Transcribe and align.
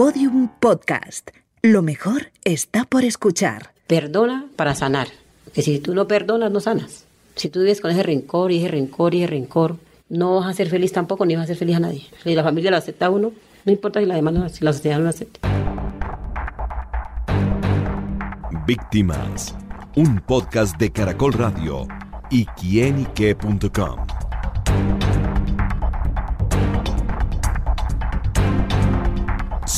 Podium 0.00 0.48
Podcast. 0.60 1.28
Lo 1.60 1.82
mejor 1.82 2.32
está 2.42 2.86
por 2.86 3.04
escuchar. 3.04 3.74
Perdona 3.86 4.46
para 4.56 4.74
sanar. 4.74 5.08
Que 5.52 5.60
si 5.60 5.78
tú 5.78 5.94
no 5.94 6.08
perdonas, 6.08 6.50
no 6.50 6.60
sanas. 6.60 7.04
Si 7.36 7.50
tú 7.50 7.60
vives 7.60 7.82
con 7.82 7.90
ese 7.90 8.02
rencor 8.02 8.50
y 8.50 8.60
ese 8.60 8.68
rencor 8.68 9.14
y 9.14 9.18
ese 9.18 9.30
rencor, 9.30 9.76
no 10.08 10.36
vas 10.36 10.46
a 10.46 10.54
ser 10.54 10.70
feliz 10.70 10.92
tampoco, 10.92 11.26
ni 11.26 11.36
vas 11.36 11.44
a 11.44 11.46
ser 11.48 11.58
feliz 11.58 11.76
a 11.76 11.80
nadie. 11.80 12.06
Si 12.22 12.34
la 12.34 12.42
familia 12.42 12.70
lo 12.70 12.78
acepta 12.78 13.04
a 13.04 13.10
uno, 13.10 13.32
no 13.66 13.72
importa 13.72 14.00
si 14.00 14.06
la 14.06 14.14
demanda, 14.14 14.48
si 14.48 14.64
la 14.64 14.72
sociedad 14.72 14.96
no 14.96 15.04
lo 15.04 15.10
acepta. 15.10 15.46
Víctimas. 18.66 19.54
Un 19.96 20.18
podcast 20.20 20.78
de 20.78 20.90
Caracol 20.92 21.34
Radio 21.34 21.86
y 22.30 22.46
quienique.com. 22.46 24.29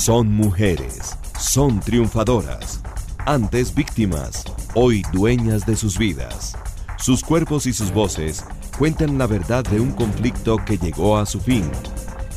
Son 0.05 0.35
mujeres, 0.35 1.17
son 1.39 1.79
triunfadoras, 1.79 2.81
antes 3.25 3.73
víctimas, 3.73 4.43
hoy 4.75 5.05
dueñas 5.13 5.65
de 5.65 5.77
sus 5.77 5.97
vidas. 5.97 6.57
Sus 6.99 7.23
cuerpos 7.23 7.67
y 7.67 7.73
sus 7.73 7.93
voces 7.93 8.45
cuentan 8.77 9.17
la 9.17 9.29
verdad 9.29 9.63
de 9.63 9.79
un 9.79 9.93
conflicto 9.93 10.57
que 10.57 10.77
llegó 10.77 11.19
a 11.19 11.25
su 11.25 11.39
fin, 11.39 11.71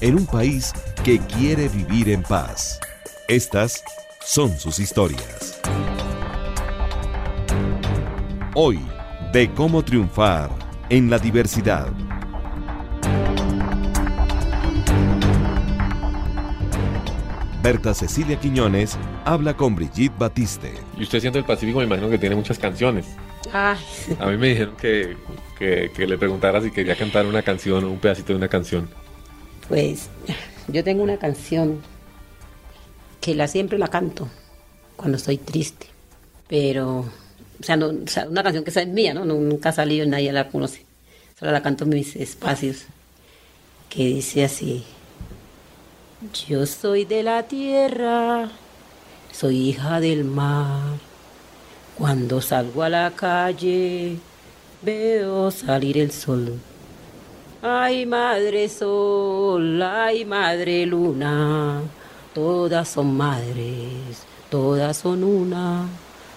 en 0.01 0.13
un 0.13 0.27
país 0.27 0.73
que 1.03 1.17
quiere 1.17 1.67
vivir 1.67 2.09
en 2.09 2.21
paz. 2.21 2.79
Estas 3.27 3.83
son 4.23 4.55
sus 4.59 4.77
historias. 4.77 5.59
Hoy, 8.53 8.79
de 9.33 9.51
cómo 9.55 9.83
triunfar 9.83 10.51
en 10.89 11.09
la 11.09 11.17
diversidad. 11.17 11.91
Berta 17.65 17.95
Cecilia 17.95 18.39
Quiñones 18.39 18.95
habla 19.25 19.57
con 19.57 19.73
Brigitte 19.75 20.13
Batiste. 20.19 20.71
Y 20.99 21.01
usted 21.01 21.19
siendo 21.19 21.39
el 21.39 21.45
Pacífico 21.45 21.79
me 21.79 21.85
imagino 21.85 22.11
que 22.11 22.19
tiene 22.19 22.35
muchas 22.35 22.59
canciones. 22.59 23.07
Ay, 23.51 23.79
A 24.19 24.27
mí 24.27 24.37
me 24.37 24.49
dijeron 24.49 24.75
que, 24.77 25.17
que, 25.57 25.91
que 25.91 26.05
le 26.05 26.15
preguntara 26.19 26.61
si 26.61 26.69
quería 26.69 26.95
cantar 26.95 27.25
una 27.25 27.41
canción 27.41 27.83
o 27.83 27.89
un 27.89 27.97
pedacito 27.97 28.33
de 28.33 28.37
una 28.37 28.49
canción. 28.49 28.87
pues 29.67 30.09
yo 30.67 30.83
tengo 30.83 31.01
una 31.01 31.17
canción 31.17 31.81
que 33.19 33.33
la 33.33 33.47
siempre 33.47 33.79
la 33.79 33.87
canto 33.87 34.29
cuando 34.95 35.17
estoy 35.17 35.37
triste. 35.39 35.87
Pero, 36.47 36.99
o 36.99 37.63
sea, 37.63 37.77
no, 37.77 37.87
o 37.87 38.07
sea, 38.07 38.27
una 38.29 38.43
canción 38.43 38.63
que 38.63 38.69
es 38.69 38.87
mía, 38.87 39.15
¿no? 39.15 39.25
No- 39.25 39.33
Nunca 39.39 39.69
ha 39.69 39.73
salido, 39.73 40.05
nadie 40.05 40.31
la 40.31 40.49
conoce. 40.49 40.85
Solo 41.39 41.51
la 41.51 41.63
canto 41.63 41.85
en 41.85 41.89
mis 41.89 42.15
espacios. 42.15 42.85
Que 43.89 44.05
dice 44.05 44.43
así. 44.45 44.83
Yo 46.33 46.65
soy 46.65 47.05
de 47.05 47.21
la 47.21 47.43
tierra, 47.43 48.49
soy 49.31 49.69
hija 49.69 49.99
del 49.99 50.23
mar. 50.23 50.97
Cuando 51.97 52.41
salgo 52.41 52.81
a 52.83 52.89
la 52.89 53.11
calle, 53.11 54.17
veo 54.81 55.51
salir 55.51 55.97
el 55.99 56.11
sol. 56.11 56.57
Ay, 57.61 58.05
madre 58.05 58.69
sol, 58.69 59.81
ay, 59.83 60.25
madre 60.25 60.85
luna, 60.85 61.81
todas 62.33 62.87
son 62.87 63.15
madres, 63.15 64.23
todas 64.49 64.97
son 64.97 65.23
una. 65.23 65.87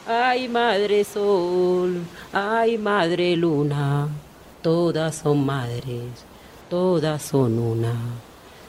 Ay, 0.06 0.48
madre 0.48 1.04
sol, 1.04 2.02
ay, 2.32 2.76
madre 2.76 3.36
luna, 3.36 4.08
todas 4.60 5.14
son 5.14 5.46
madres, 5.46 6.24
todas 6.68 7.22
son 7.22 7.58
una. 7.58 8.27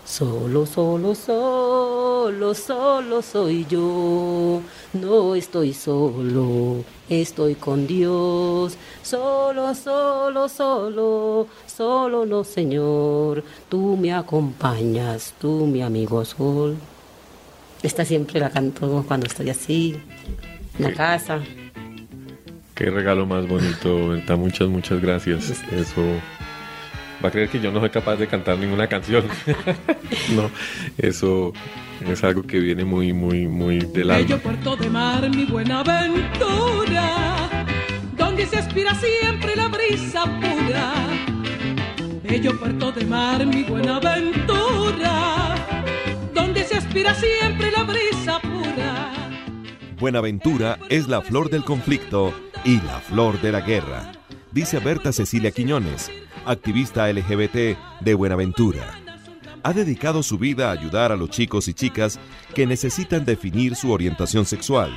Solo, 0.10 0.66
solo, 0.66 1.14
solo, 1.14 2.56
solo 2.56 3.22
soy 3.22 3.64
yo. 3.70 4.60
No 4.94 5.36
estoy 5.36 5.72
solo, 5.72 6.84
estoy 7.08 7.54
con 7.54 7.86
Dios. 7.86 8.76
Solo, 9.04 9.76
solo, 9.76 10.50
solo, 10.50 11.48
solo 11.68 12.26
no, 12.26 12.44
Señor. 12.44 13.44
Tú 13.70 13.96
me 13.98 14.12
acompañas, 14.12 15.36
tú 15.40 15.68
mi 15.68 15.84
amigo 15.84 16.26
sol. 16.26 16.76
Esta 17.84 18.04
siempre 18.04 18.40
la 18.40 18.50
canto 18.50 19.06
cuando 19.08 19.28
estoy 19.28 19.52
así, 19.52 20.02
en 20.80 20.86
la 20.86 20.94
casa. 20.96 21.40
Qué 22.74 22.90
regalo 22.90 23.28
más 23.28 23.48
bonito, 23.48 24.10
Berta. 24.10 24.36
Muchas, 24.36 24.70
muchas 24.70 25.00
gracias. 25.00 25.52
Eso 25.72 26.02
va 27.24 27.30
a 27.30 27.32
creer 27.32 27.50
que 27.50 27.60
yo 27.60 27.72
no 27.72 27.80
soy 27.80 27.90
capaz 27.90 28.16
de 28.16 28.28
cantar 28.28 28.58
ninguna 28.58 28.88
canción. 28.88 29.26
no, 30.36 30.50
eso 30.98 31.54
es 32.06 32.24
algo 32.24 32.44
que 32.44 32.60
viene 32.60 32.86
muy, 32.86 33.14
muy, 33.14 33.48
muy 33.48 33.80
del 33.80 34.08
Bello 34.08 34.36
alma. 34.36 34.38
puerto 34.38 34.76
de 34.76 34.90
mar, 34.90 35.30
mi 35.30 35.46
buena 35.46 35.80
aventura, 35.80 37.50
donde 38.18 38.46
se 38.46 38.58
aspira 38.58 38.94
siempre 38.96 39.56
la 39.56 39.68
brisa 39.68 40.24
pura. 40.26 40.94
Bello 42.24 42.58
puerto 42.60 42.92
de 42.92 43.06
mar, 43.06 43.46
mi 43.46 43.64
buena 43.64 43.98
aventura, 43.98 45.56
donde 46.34 46.64
se 46.64 46.76
aspira 46.78 47.14
siempre 47.16 47.72
la 47.72 47.84
brisa 47.84 48.40
pura. 48.40 49.12
Buenaventura 50.00 50.78
es 50.90 51.08
la 51.08 51.22
flor 51.22 51.50
del 51.50 51.64
conflicto 51.64 52.34
y 52.64 52.76
la 52.82 53.00
flor 53.00 53.42
de 53.42 53.52
la 53.52 53.62
guerra, 53.62 54.12
dice 54.52 54.80
Berta 54.80 55.12
Cecilia 55.12 55.52
Quiñones, 55.52 56.10
activista 56.46 57.12
LGBT 57.12 57.78
de 58.02 58.14
Buenaventura. 58.14 59.00
Ha 59.64 59.74
dedicado 59.74 60.24
su 60.24 60.38
vida 60.38 60.70
a 60.70 60.72
ayudar 60.72 61.12
a 61.12 61.18
los 61.18 61.30
chicos 61.30 61.68
y 61.68 61.74
chicas 61.74 62.20
que 62.56 62.66
necesitan 62.66 63.26
definir 63.26 63.76
su 63.76 63.92
orientación 63.92 64.46
sexual, 64.46 64.92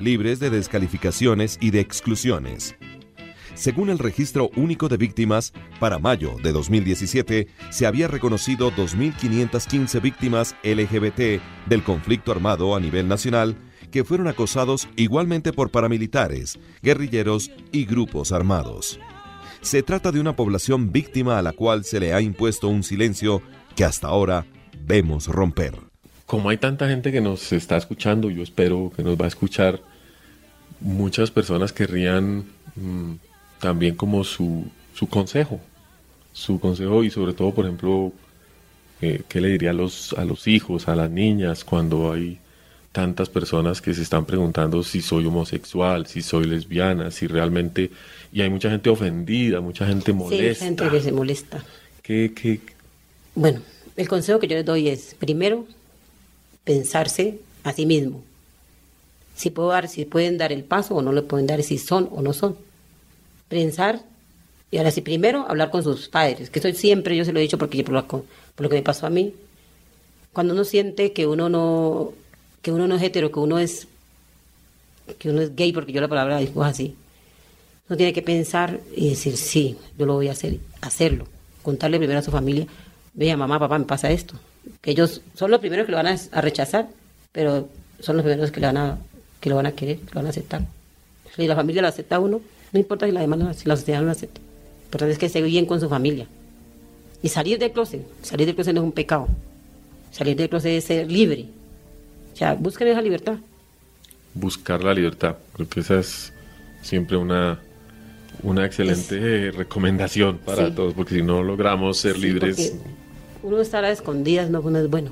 libres 0.00 0.38
de 0.38 0.50
descalificaciones 0.50 1.58
y 1.60 1.70
de 1.70 1.80
exclusiones. 1.80 2.76
Según 3.54 3.90
el 3.90 3.98
Registro 3.98 4.50
Único 4.56 4.88
de 4.88 4.96
Víctimas, 4.96 5.52
para 5.78 5.98
mayo 5.98 6.36
de 6.42 6.52
2017 6.52 7.48
se 7.70 7.86
había 7.86 8.08
reconocido 8.08 8.70
2.515 8.72 10.00
víctimas 10.00 10.56
LGBT 10.62 11.42
del 11.66 11.82
conflicto 11.82 12.32
armado 12.32 12.74
a 12.74 12.80
nivel 12.80 13.08
nacional 13.08 13.56
que 13.92 14.02
fueron 14.02 14.26
acosados 14.26 14.88
igualmente 14.96 15.52
por 15.52 15.70
paramilitares, 15.70 16.58
guerrilleros 16.82 17.52
y 17.70 17.84
grupos 17.84 18.32
armados. 18.32 18.98
Se 19.60 19.84
trata 19.84 20.10
de 20.10 20.18
una 20.18 20.34
población 20.34 20.90
víctima 20.90 21.38
a 21.38 21.42
la 21.42 21.52
cual 21.52 21.84
se 21.84 22.00
le 22.00 22.12
ha 22.12 22.20
impuesto 22.20 22.66
un 22.66 22.82
silencio 22.82 23.42
que 23.76 23.84
hasta 23.84 24.08
ahora 24.08 24.44
vemos 24.84 25.28
romper. 25.28 25.76
Como 26.26 26.48
hay 26.48 26.56
tanta 26.56 26.88
gente 26.88 27.12
que 27.12 27.20
nos 27.20 27.52
está 27.52 27.76
escuchando, 27.76 28.28
yo 28.30 28.42
espero 28.42 28.90
que 28.96 29.04
nos 29.04 29.16
va 29.16 29.26
a 29.26 29.28
escuchar, 29.28 29.80
muchas 30.80 31.30
personas 31.30 31.72
querrían 31.72 32.44
mm, 32.74 33.12
también 33.60 33.94
como 33.94 34.24
su, 34.24 34.64
su 34.94 35.06
consejo, 35.06 35.60
su 36.32 36.58
consejo 36.58 37.04
y 37.04 37.10
sobre 37.10 37.34
todo, 37.34 37.52
por 37.52 37.66
ejemplo, 37.66 38.12
eh, 39.00 39.22
¿qué 39.28 39.40
le 39.40 39.48
diría 39.48 39.70
a 39.70 39.74
los, 39.74 40.12
a 40.14 40.24
los 40.24 40.48
hijos, 40.48 40.88
a 40.88 40.96
las 40.96 41.10
niñas, 41.10 41.64
cuando 41.64 42.12
hay 42.12 42.40
tantas 42.92 43.28
personas 43.30 43.80
que 43.80 43.94
se 43.94 44.02
están 44.02 44.26
preguntando 44.26 44.82
si 44.82 45.00
soy 45.00 45.24
homosexual, 45.26 46.06
si 46.06 46.22
soy 46.22 46.44
lesbiana, 46.44 47.10
si 47.10 47.26
realmente... 47.26 47.90
Y 48.32 48.42
hay 48.42 48.50
mucha 48.50 48.70
gente 48.70 48.88
ofendida, 48.90 49.60
mucha 49.60 49.86
gente 49.86 50.12
Sí, 50.12 50.16
molesta. 50.16 50.64
gente 50.64 50.88
que 50.90 51.00
se 51.00 51.12
molesta. 51.12 51.64
¿Qué, 52.02 52.32
qué, 52.34 52.60
Bueno, 53.34 53.60
el 53.96 54.08
consejo 54.08 54.38
que 54.38 54.46
yo 54.48 54.56
les 54.56 54.64
doy 54.64 54.88
es, 54.88 55.14
primero, 55.18 55.66
pensarse 56.64 57.40
a 57.64 57.72
sí 57.72 57.86
mismo. 57.86 58.22
Si, 59.36 59.50
puedo 59.50 59.68
dar, 59.68 59.88
si 59.88 60.04
pueden 60.04 60.38
dar 60.38 60.52
el 60.52 60.64
paso 60.64 60.94
o 60.94 61.02
no 61.02 61.12
le 61.12 61.22
pueden 61.22 61.46
dar, 61.46 61.62
si 61.62 61.78
son 61.78 62.08
o 62.12 62.22
no 62.22 62.32
son. 62.32 62.56
Pensar, 63.48 64.00
y 64.70 64.78
ahora 64.78 64.90
sí, 64.90 65.00
primero, 65.02 65.46
hablar 65.48 65.70
con 65.70 65.82
sus 65.82 66.08
padres, 66.08 66.48
que 66.48 66.58
eso 66.58 66.72
siempre 66.72 67.16
yo 67.16 67.24
se 67.24 67.32
lo 67.32 67.38
he 67.38 67.42
dicho 67.42 67.58
porque 67.58 67.82
por 67.84 67.94
lo, 67.94 68.06
por 68.06 68.24
lo 68.58 68.68
que 68.68 68.76
me 68.76 68.82
pasó 68.82 69.06
a 69.06 69.10
mí. 69.10 69.34
Cuando 70.32 70.54
uno 70.54 70.64
siente 70.64 71.12
que 71.12 71.26
uno 71.26 71.50
no, 71.50 72.12
que 72.62 72.72
uno 72.72 72.86
no 72.86 72.94
es 72.94 73.02
hetero, 73.02 73.30
que 73.30 73.40
uno 73.40 73.58
es, 73.58 73.88
que 75.18 75.28
uno 75.28 75.42
es 75.42 75.54
gay, 75.54 75.72
porque 75.72 75.92
yo 75.92 76.00
la 76.00 76.08
palabra 76.08 76.38
digo 76.38 76.62
así, 76.62 76.96
uno 77.88 77.96
tiene 77.96 78.12
que 78.12 78.22
pensar 78.22 78.80
y 78.96 79.10
decir, 79.10 79.36
sí, 79.36 79.76
yo 79.98 80.06
lo 80.06 80.14
voy 80.14 80.28
a 80.28 80.32
hacer, 80.32 80.58
hacerlo. 80.80 81.26
Contarle 81.62 81.98
primero 81.98 82.20
a 82.20 82.22
su 82.22 82.30
familia, 82.30 82.66
vea, 83.12 83.36
mamá, 83.36 83.58
papá, 83.58 83.78
me 83.78 83.84
pasa 83.84 84.10
esto. 84.10 84.34
Que 84.80 84.92
ellos 84.92 85.20
son 85.34 85.50
los 85.50 85.60
primeros 85.60 85.86
que 85.86 85.92
lo 85.92 85.98
van 85.98 86.06
a, 86.06 86.40
rechazar, 86.40 86.88
pero 87.32 87.68
son 88.00 88.16
los 88.16 88.24
primeros 88.24 88.50
que, 88.50 88.60
le 88.60 88.66
van 88.66 88.76
a, 88.76 88.98
que 89.40 89.50
lo 89.50 89.56
van 89.56 89.66
a 89.66 89.72
querer, 89.72 89.98
que 89.98 90.14
lo 90.14 90.20
van 90.20 90.26
a 90.26 90.30
aceptar. 90.30 90.62
Si 91.34 91.46
la 91.46 91.56
familia 91.56 91.82
lo 91.82 91.88
acepta 91.88 92.16
a 92.16 92.20
uno, 92.20 92.40
no 92.72 92.78
importa 92.78 93.06
si 93.06 93.12
la 93.12 93.20
demanda, 93.20 93.52
si 93.54 93.68
la 93.68 93.76
sociedad 93.76 94.00
no 94.00 94.06
lo 94.06 94.12
acepta. 94.12 94.40
Lo 94.40 94.84
importante 94.84 95.12
es 95.12 95.18
que 95.18 95.26
esté 95.26 95.42
bien 95.42 95.66
con 95.66 95.80
su 95.80 95.88
familia. 95.88 96.26
Y 97.22 97.28
salir 97.28 97.58
del 97.58 97.72
closet, 97.72 98.02
salir 98.22 98.46
del 98.46 98.54
closet 98.54 98.74
no 98.74 98.80
es 98.80 98.84
un 98.84 98.92
pecado. 98.92 99.28
Salir 100.10 100.36
del 100.36 100.48
closet 100.48 100.72
es 100.72 100.84
ser 100.84 101.10
libre. 101.10 101.46
O 102.32 102.36
sea, 102.36 102.54
busquen 102.54 102.88
esa 102.88 103.02
libertad. 103.02 103.36
buscar 104.34 104.82
la 104.82 104.94
libertad. 104.94 105.36
Creo 105.52 105.68
que 105.68 105.80
esa 105.80 105.98
es 105.98 106.32
siempre 106.80 107.16
una, 107.18 107.58
una 108.42 108.64
excelente 108.64 109.50
recomendación 109.50 110.38
para 110.38 110.68
Sí. 110.68 110.72
todos, 110.74 110.94
porque 110.94 111.16
si 111.16 111.22
no 111.22 111.42
logramos 111.42 111.98
ser 111.98 112.14
Sí, 112.16 112.22
libres, 112.22 112.74
uno 113.42 113.60
estar 113.60 113.84
a 113.84 113.90
escondidas 113.90 114.48
no, 114.48 114.62
no 114.62 114.78
es 114.78 114.88
bueno. 114.88 115.10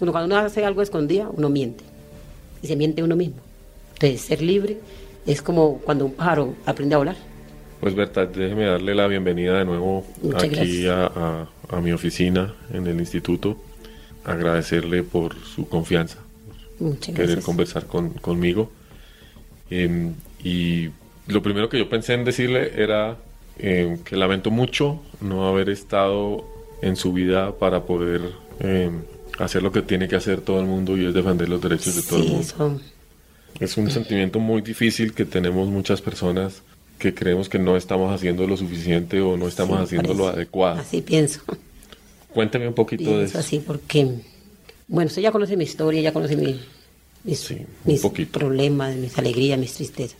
Uno, 0.00 0.12
cuando 0.12 0.26
uno 0.34 0.44
hace 0.44 0.64
algo 0.64 0.82
escondida, 0.82 1.28
uno 1.32 1.48
miente. 1.48 1.84
Y 2.62 2.66
se 2.66 2.76
miente 2.76 3.02
uno 3.02 3.16
mismo. 3.16 3.36
Entonces, 3.94 4.20
ser 4.20 4.42
libre 4.42 4.78
es 5.26 5.40
como 5.40 5.78
cuando 5.78 6.04
un 6.04 6.12
pájaro 6.12 6.54
aprende 6.66 6.94
a 6.94 6.98
volar. 6.98 7.16
Pues 7.80 7.94
Berta, 7.94 8.26
déjeme 8.26 8.66
darle 8.66 8.94
la 8.94 9.06
bienvenida 9.06 9.58
de 9.58 9.64
nuevo 9.64 10.04
Muchas 10.22 10.44
aquí 10.44 10.86
a, 10.86 11.06
a- 11.06 11.48
a 11.70 11.80
mi 11.80 11.92
oficina 11.92 12.54
en 12.72 12.86
el 12.86 12.98
instituto. 13.00 13.56
Agradecerle 14.24 15.02
por 15.02 15.34
su 15.44 15.66
confianza, 15.68 16.18
Muchas 16.82 17.14
querer 17.14 17.26
gracias. 17.26 17.44
conversar 17.44 17.86
con- 17.86 18.10
conmigo. 18.10 18.70
Em, 19.70 20.14
y 20.44 20.88
lo 21.28 21.42
primero 21.42 21.68
que 21.68 21.78
yo 21.78 21.88
pensé 21.88 22.14
en 22.14 22.24
decirle 22.24 22.72
era 22.82 23.16
em, 23.58 23.98
que 23.98 24.16
lamento 24.16 24.50
mucho 24.50 25.00
no 25.20 25.46
haber 25.46 25.68
estado 25.68 26.44
en 26.80 26.96
su 26.96 27.12
vida 27.12 27.56
para 27.58 27.84
poder 27.84 28.20
em, 28.60 29.02
hacer 29.38 29.62
lo 29.62 29.70
que 29.72 29.82
tiene 29.82 30.08
que 30.08 30.16
hacer 30.16 30.40
todo 30.40 30.58
el 30.60 30.66
mundo 30.66 30.96
y 30.96 31.04
es 31.06 31.14
defender 31.14 31.48
los 31.48 31.60
derechos 31.60 31.94
de 31.96 32.02
todo 32.02 32.18
el 32.18 32.24
Sí, 32.24 32.28
mundo. 32.30 32.42
eso. 32.44 32.80
Es 33.60 33.76
un 33.76 33.90
sentimiento 33.90 34.40
muy 34.40 34.62
difícil 34.62 35.12
que 35.14 35.24
tenemos 35.24 35.68
muchas 35.68 36.00
personas 36.00 36.62
que 36.98 37.14
creemos 37.14 37.48
que 37.48 37.58
no 37.58 37.76
estamos 37.76 38.12
haciendo 38.12 38.46
lo 38.46 38.56
suficiente 38.56 39.20
o 39.20 39.36
no 39.36 39.46
estamos 39.48 39.78
sí, 39.78 39.84
haciendo 39.84 40.14
lo 40.14 40.24
parece. 40.24 40.36
adecuado. 40.40 40.80
Así 40.80 41.02
pienso. 41.02 41.40
Cuénteme 42.32 42.66
un 42.68 42.74
poquito 42.74 43.02
de 43.04 43.08
Pienso 43.16 43.24
eso. 43.30 43.38
así 43.38 43.58
porque, 43.58 44.08
bueno, 44.92 45.08
usted 45.08 45.22
ya 45.22 45.32
conoce 45.32 45.56
mi 45.56 45.64
historia, 45.64 46.00
ya 46.02 46.12
conoce 46.12 46.36
mi- 46.36 46.60
mis, 47.24 47.38
Sí, 47.40 47.66
mis 47.84 48.00
problemas, 48.30 48.94
mis 48.96 49.16
alegrías, 49.18 49.58
mis 49.58 49.72
tristezas. 49.74 50.18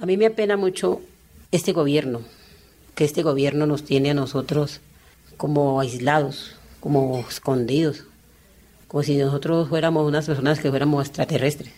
A 0.00 0.06
mí 0.06 0.16
me 0.16 0.26
apena 0.26 0.56
mucho 0.56 1.00
este 1.52 1.72
gobierno, 1.72 2.22
que 2.94 3.04
este 3.04 3.22
gobierno 3.22 3.66
nos 3.66 3.84
tiene 3.84 4.10
a 4.10 4.14
nosotros 4.14 4.80
como 5.36 5.80
aislados, 5.80 6.52
como 6.80 7.18
escondidos, 7.28 8.04
como 8.86 9.02
si 9.02 9.16
nosotros 9.16 9.68
fuéramos 9.68 10.06
unas 10.06 10.26
personas 10.26 10.60
que 10.60 10.70
fuéramos 10.70 11.06
extraterrestres. 11.06 11.72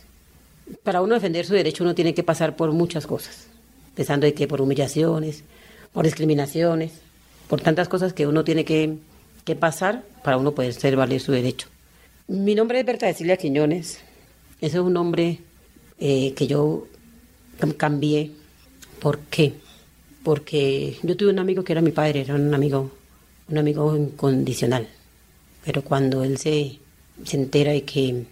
Para 0.85 1.03
uno 1.03 1.15
defender 1.15 1.45
su 1.47 1.55
derecho 1.55 1.83
uno 1.83 1.95
tiene 1.95 2.15
que 2.15 2.23
pasar 2.23 2.55
por 2.57 2.71
muchas 2.73 3.07
cosas, 3.07 3.47
empezando 3.89 4.27
de 4.27 4.35
que 4.35 4.47
por 4.47 4.61
humillaciones, 4.61 5.43
por 5.93 6.05
discriminaciones, 6.05 6.93
por 7.49 7.61
tantas 7.61 7.89
cosas 7.89 8.13
que 8.13 8.27
uno 8.29 8.45
tiene 8.45 8.65
que, 8.65 8.97
que 9.45 9.57
pasar 9.57 10.05
para 10.23 10.37
uno 10.37 10.53
poder 10.53 10.73
ser 10.75 10.95
valer 10.95 11.21
su 11.21 11.33
derecho. 11.33 11.67
Mi 12.31 12.55
nombre 12.55 12.79
es 12.79 12.87
Berta 12.87 13.09
Cecilia 13.09 13.37
Quiñones. 13.37 13.99
Ese 14.61 14.77
es 14.77 14.82
un 14.82 14.93
nombre 14.93 15.41
eh, 15.99 16.32
que 16.35 16.47
yo 16.47 16.87
cam- 17.59 17.77
cambié. 17.77 18.31
¿Por 19.00 19.19
qué? 19.19 19.55
Porque 20.23 20.97
yo 21.03 21.17
tuve 21.17 21.31
un 21.31 21.41
amigo 21.41 21.65
que 21.65 21.73
era 21.73 21.81
mi 21.82 21.91
padre, 21.91 22.21
era 22.21 22.37
un 22.37 22.55
amigo, 22.55 22.93
un 23.49 23.59
amigo 23.59 23.97
incondicional. 23.97 24.87
Pero 25.65 25.82
cuando 25.82 26.23
él 26.23 26.38
se, 26.38 26.79
se 27.25 27.37
entera 27.37 27.73
de 27.73 27.82
que, 27.82 28.27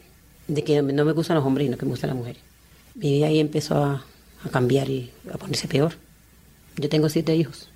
de 0.46 0.62
que 0.62 0.80
no 0.80 1.04
me 1.04 1.10
gustan 1.10 1.36
los 1.36 1.44
hombres 1.44 1.66
y 1.66 1.70
no 1.70 1.76
que 1.76 1.84
me 1.84 1.90
gustan 1.90 2.10
las 2.10 2.18
mujeres, 2.18 2.40
mi 2.94 3.14
vida 3.14 3.26
ahí 3.26 3.40
empezó 3.40 3.82
a, 3.82 4.04
a 4.44 4.48
cambiar 4.48 4.88
y 4.88 5.10
a 5.32 5.38
ponerse 5.38 5.66
peor. 5.66 5.94
Yo 6.76 6.88
tengo 6.88 7.08
siete 7.08 7.34
hijos, 7.34 7.68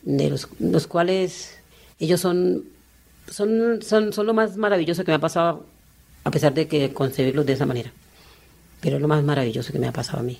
de 0.00 0.30
los, 0.30 0.48
los 0.60 0.86
cuales 0.86 1.58
ellos 2.00 2.22
son, 2.22 2.64
son, 3.28 3.82
son, 3.82 4.12
son 4.12 4.26
lo 4.26 4.34
más 4.34 4.56
maravilloso 4.56 5.04
que 5.04 5.10
me 5.10 5.16
ha 5.16 5.20
pasado, 5.20 5.64
a 6.24 6.30
pesar 6.30 6.54
de 6.54 6.68
que 6.68 6.92
concebirlos 6.92 7.46
de 7.46 7.54
esa 7.54 7.66
manera. 7.66 7.92
Pero 8.80 8.96
es 8.96 9.02
lo 9.02 9.08
más 9.08 9.22
maravilloso 9.22 9.72
que 9.72 9.78
me 9.78 9.88
ha 9.88 9.92
pasado 9.92 10.20
a 10.20 10.22
mí. 10.22 10.38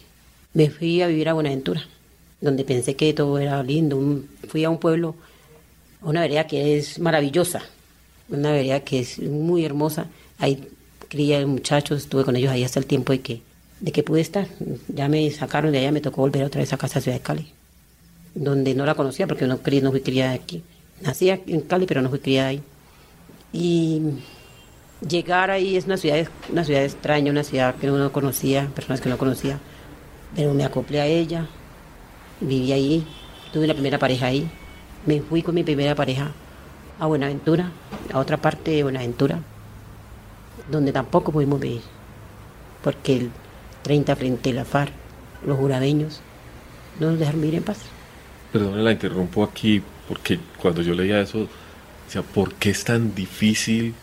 Me 0.55 0.69
fui 0.69 1.01
a 1.01 1.07
vivir 1.07 1.29
a 1.29 1.33
Buenaventura, 1.33 1.83
donde 2.41 2.65
pensé 2.65 2.97
que 2.97 3.15
todo 3.15 3.39
era 3.39 3.63
lindo. 3.63 3.99
Fui 4.49 4.65
a 4.65 4.71
un 4.71 4.79
pueblo, 4.79 5.15
a 6.03 6.09
una 6.09 6.21
vereda 6.21 6.47
que 6.47 6.77
es 6.77 6.99
maravillosa, 6.99 7.63
una 8.29 8.53
vereda 8.53 8.81
que 8.81 9.01
es 9.01 9.19
muy 9.19 9.65
hermosa. 9.65 10.07
Ahí 10.39 10.69
crié 11.09 11.45
muchachos, 11.47 12.03
estuve 12.03 12.25
con 12.25 12.37
ellos 12.37 12.51
ahí 12.51 12.65
hasta 12.65 12.81
el 12.81 12.87
tiempo 12.87 13.13
de 13.13 13.21
que, 13.21 13.43
de 13.81 13.93
que 13.93 14.03
pude 14.03 14.21
estar. 14.21 14.47
Ya 14.89 15.09
me 15.09 15.31
sacaron 15.31 15.73
de 15.73 15.79
allá, 15.79 15.93
me 15.93 16.01
tocó 16.01 16.23
volver 16.23 16.45
otra 16.45 16.61
vez 16.61 16.73
a 16.73 16.77
casa 16.77 16.99
a 16.99 17.03
Ciudad 17.03 17.17
de 17.17 17.23
Cali, 17.23 17.53
donde 18.35 18.75
no 18.75 18.85
la 18.85 18.95
conocía 18.95 19.27
porque 19.27 19.47
no, 19.47 19.61
no 19.83 19.91
fui 19.91 20.01
criada 20.01 20.33
aquí. 20.33 20.63
Nací 21.01 21.31
en 21.31 21.61
Cali, 21.63 21.87
pero 21.87 22.03
no 22.03 22.11
fui 22.11 22.19
criada 22.19 22.49
ahí. 22.49 22.63
Y 23.53 24.01
llegar 25.07 25.51
ahí 25.51 25.77
es 25.77 25.87
una 25.87 25.97
ciudad, 25.97 26.29
una 26.51 26.65
ciudad 26.65 26.85
extraña, 26.85 27.31
una 27.31 27.45
ciudad 27.45 27.75
que 27.75 27.87
no 27.87 28.13
conocía, 28.13 28.69
personas 28.75 29.01
que 29.01 29.09
no 29.09 29.19
conocía, 29.19 29.59
pero 30.35 30.55
me 30.55 30.65
acoplé 30.65 31.01
a 31.01 31.07
ella, 31.07 31.47
viví 32.41 32.73
ahí, 32.73 33.07
tuve 33.53 33.67
la 33.67 33.75
primera 33.75 33.99
pareja 33.99 34.27
ahí, 34.27 34.49
me 35.07 35.21
fui 35.21 35.43
con 35.43 35.55
mi 35.55 35.65
primera 35.65 35.95
pareja 35.95 36.31
a 36.99 37.07
Buenaventura, 37.07 37.71
a 38.13 38.19
otra 38.19 38.37
parte 38.37 38.71
de 38.71 38.83
Buenaventura, 38.85 39.41
donde 40.71 40.93
tampoco 40.93 41.33
pudimos 41.33 41.61
vivir, 41.61 41.83
porque 42.83 43.17
el 43.17 43.31
30 43.83 44.17
frente 44.17 44.51
a 44.51 44.55
la 44.55 44.65
FARC, 44.65 44.93
los 45.45 45.59
jurabeños, 45.59 46.21
no 47.01 47.11
nos 47.11 47.19
dejaron 47.19 47.41
vivir 47.41 47.57
en 47.57 47.65
paz. 47.65 47.79
Perdone, 48.53 48.83
la 48.83 48.93
interrumpo 48.93 49.43
aquí 49.43 49.83
porque 50.09 50.39
cuando 50.61 50.83
yo 50.83 50.95
leía 50.95 51.21
eso, 51.21 51.49
decía, 52.07 52.23
¿por 52.23 52.55
qué 52.55 52.71
es 52.71 52.85
tan 52.85 53.15
difícil 53.15 53.95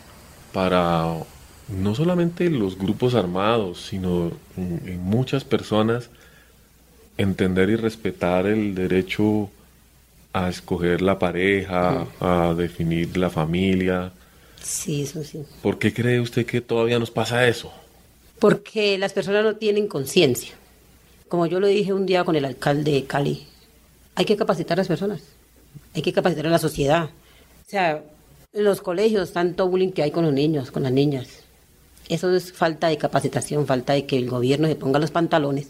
para 0.53 1.13
no 1.67 1.95
solamente 1.95 2.49
los 2.49 2.77
grupos 2.77 3.15
armados, 3.15 3.85
sino 3.85 4.31
en, 4.57 4.81
en 4.85 4.99
muchas 4.99 5.43
personas 5.43 6.09
entender 7.17 7.69
y 7.69 7.75
respetar 7.75 8.47
el 8.47 8.75
derecho 8.75 9.49
a 10.33 10.49
escoger 10.49 11.01
la 11.01 11.19
pareja, 11.19 12.07
a 12.19 12.53
definir 12.55 13.17
la 13.17 13.29
familia? 13.29 14.11
Sí, 14.61 15.03
eso 15.03 15.23
sí. 15.23 15.43
¿Por 15.61 15.79
qué 15.79 15.93
cree 15.93 16.19
usted 16.19 16.45
que 16.45 16.61
todavía 16.61 16.99
nos 16.99 17.11
pasa 17.11 17.47
eso? 17.47 17.71
Porque 18.39 18.97
las 18.97 19.13
personas 19.13 19.43
no 19.43 19.55
tienen 19.55 19.87
conciencia. 19.87 20.55
Como 21.27 21.45
yo 21.45 21.59
lo 21.59 21.67
dije 21.67 21.93
un 21.93 22.05
día 22.05 22.23
con 22.23 22.35
el 22.35 22.45
alcalde 22.45 22.91
de 22.91 23.03
Cali, 23.05 23.47
hay 24.15 24.25
que 24.25 24.37
capacitar 24.37 24.77
a 24.77 24.81
las 24.81 24.87
personas, 24.87 25.21
hay 25.93 26.01
que 26.01 26.13
capacitar 26.13 26.47
a 26.47 26.49
la 26.49 26.59
sociedad. 26.59 27.09
O 27.69 27.71
sea, 27.71 28.03
en 28.51 28.63
los 28.63 28.81
colegios, 28.81 29.31
tanto 29.31 29.67
bullying 29.67 29.91
que 29.91 30.01
hay 30.01 30.09
con 30.09 30.25
los 30.25 30.33
niños, 30.33 30.71
con 30.71 30.81
las 30.81 30.91
niñas. 30.91 31.27
Eso 32.07 32.35
es 32.35 32.51
falta 32.51 32.87
de 32.87 32.97
capacitación, 32.97 33.67
falta 33.67 33.93
de 33.93 34.07
que 34.07 34.17
el 34.17 34.27
gobierno 34.27 34.67
se 34.67 34.73
ponga 34.73 34.97
los 34.97 35.11
pantalones 35.11 35.67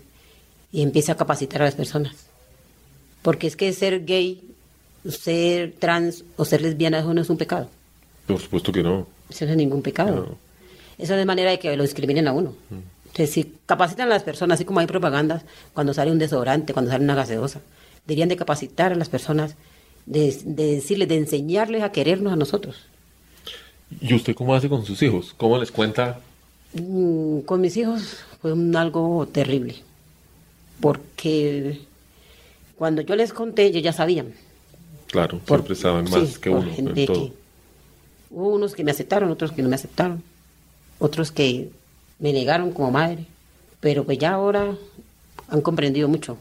y 0.71 0.81
empiece 0.81 1.11
a 1.11 1.17
capacitar 1.17 1.61
a 1.61 1.65
las 1.65 1.75
personas. 1.75 2.15
Porque 3.21 3.47
es 3.47 3.57
que 3.57 3.73
ser 3.73 4.05
gay, 4.05 4.41
ser 5.09 5.73
trans 5.77 6.23
o 6.37 6.45
ser 6.45 6.61
lesbiana, 6.61 6.99
eso 6.99 7.13
no 7.13 7.19
es 7.19 7.29
un 7.29 7.35
pecado. 7.35 7.67
Por 8.27 8.39
supuesto 8.39 8.71
que 8.71 8.81
no. 8.81 9.05
Eso 9.29 9.43
no 9.43 9.51
es 9.51 9.57
ningún 9.57 9.81
pecado. 9.81 10.15
No. 10.15 10.37
Eso 10.97 11.15
no 11.15 11.19
es 11.19 11.25
manera 11.25 11.51
de 11.51 11.59
que 11.59 11.75
lo 11.75 11.83
discriminen 11.83 12.29
a 12.29 12.31
uno. 12.31 12.55
Entonces, 13.07 13.29
si 13.29 13.55
capacitan 13.65 14.07
a 14.07 14.11
las 14.11 14.23
personas, 14.23 14.55
así 14.55 14.63
como 14.63 14.79
hay 14.79 14.87
propagandas, 14.87 15.43
cuando 15.73 15.93
sale 15.93 16.11
un 16.11 16.19
desodorante, 16.19 16.71
cuando 16.71 16.91
sale 16.91 17.03
una 17.03 17.15
gaseosa, 17.15 17.59
deberían 18.07 18.29
de 18.29 18.37
capacitar 18.37 18.93
a 18.93 18.95
las 18.95 19.09
personas, 19.09 19.55
de, 20.09 20.35
de 20.43 20.75
decirles, 20.75 21.07
de 21.07 21.17
enseñarles 21.17 21.83
a 21.83 21.91
querernos 21.91 22.33
a 22.33 22.35
nosotros. 22.35 22.75
¿Y 24.01 24.13
usted 24.13 24.35
cómo 24.35 24.53
hace 24.55 24.67
con 24.67 24.85
sus 24.85 25.01
hijos? 25.01 25.33
¿Cómo 25.37 25.57
les 25.57 25.71
cuenta? 25.71 26.19
Mm, 26.73 27.39
Con 27.41 27.61
mis 27.61 27.77
hijos 27.77 28.17
fue 28.41 28.53
un 28.53 28.75
algo 28.75 29.27
terrible, 29.31 29.75
porque 30.79 31.79
cuando 32.77 33.01
yo 33.01 33.15
les 33.15 33.33
conté, 33.33 33.65
ellos 33.65 33.83
ya 33.83 33.93
sabían. 33.93 34.33
Claro, 35.07 35.39
Por- 35.39 35.59
siempre 35.59 35.75
saben 35.75 36.07
sí, 36.07 36.13
más 36.13 36.37
que 36.39 36.49
uno 36.49 36.71
gente 36.73 37.01
en 37.01 37.07
todo. 37.07 37.25
que- 37.27 37.33
hubo 38.31 38.49
unos 38.49 38.75
que 38.75 38.83
me 38.83 38.91
aceptaron, 38.91 39.31
otros 39.31 39.51
que 39.51 39.61
no 39.61 39.69
me 39.69 39.75
aceptaron, 39.75 40.21
otros 40.99 41.31
que 41.31 41.69
me 42.19 42.31
negaron 42.33 42.71
como 42.71 42.91
madre, 42.91 43.25
pero 43.79 44.03
pues 44.03 44.17
ya 44.19 44.31
ahora 44.33 44.75
han 45.47 45.61
comprendido 45.61 46.07
mucho, 46.07 46.37